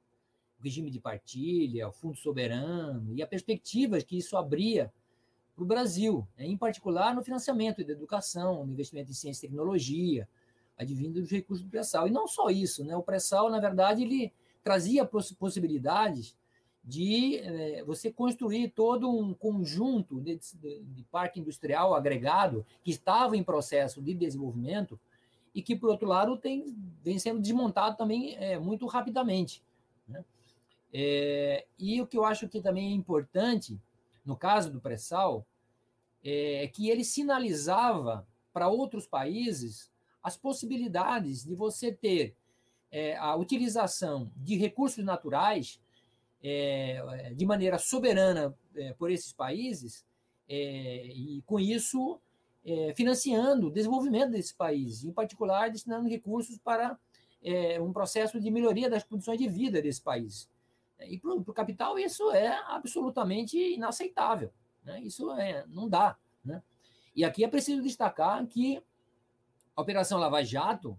[0.65, 4.91] regime de partilha, o fundo soberano e a perspectiva que isso abria
[5.55, 6.47] para o Brasil, né?
[6.47, 10.29] em particular no financiamento da educação, no investimento em ciência e tecnologia,
[10.77, 12.07] advindo dos recursos do pré-sal.
[12.07, 12.97] E não só isso, né?
[12.97, 14.33] o pré-sal, na verdade, ele
[14.63, 16.37] trazia possibilidades
[16.85, 23.37] de é, você construir todo um conjunto de, de, de, parque industrial agregado que estava
[23.37, 25.01] em processo de desenvolvimento
[25.55, 29.63] e que, por outro lado, tem, vem sendo desmontado também é, muito rapidamente.
[30.07, 30.23] Né?
[30.93, 33.81] É, e o que eu acho que também é importante,
[34.25, 35.47] no caso do pré-sal,
[36.23, 39.91] é que ele sinalizava para outros países
[40.25, 42.35] as possibilidades de você ter
[42.91, 45.79] é, a utilização de recursos naturais
[46.43, 50.05] é, de maneira soberana é, por esses países
[50.49, 52.19] é, e, com isso,
[52.65, 56.99] é, financiando o desenvolvimento desses países, em particular destinando recursos para
[57.43, 60.49] é, um processo de melhoria das condições de vida desse país.
[61.01, 64.51] E para o capital isso é absolutamente inaceitável.
[64.83, 65.03] Né?
[65.03, 66.17] Isso é, não dá.
[66.43, 66.63] Né?
[67.15, 68.83] E aqui é preciso destacar que
[69.75, 70.99] a Operação Lava Jato,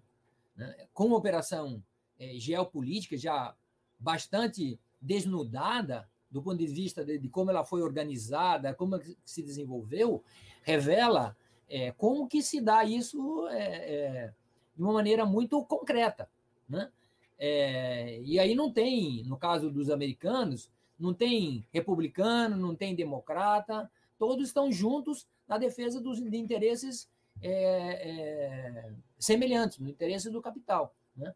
[0.55, 1.83] né, com uma operação
[2.19, 3.55] é, geopolítica já
[3.99, 10.23] bastante desnudada do ponto de vista de, de, como ela foi organizada, como se desenvolveu,
[10.63, 11.35] revela
[11.69, 14.33] é, como que se dá isso é, é,
[14.75, 16.29] de uma maneira muito concreta.
[16.67, 16.91] Né?
[17.39, 20.69] É, e aí não tem, no caso dos americanos,
[20.99, 27.09] não tem republicano, não tem democrata, todos estão juntos na defesa dos de interesses
[27.41, 30.95] é, é, semelhantes, no interesse do capital.
[31.15, 31.33] Né?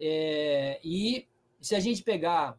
[0.00, 1.26] É, e
[1.60, 2.58] se a gente pegar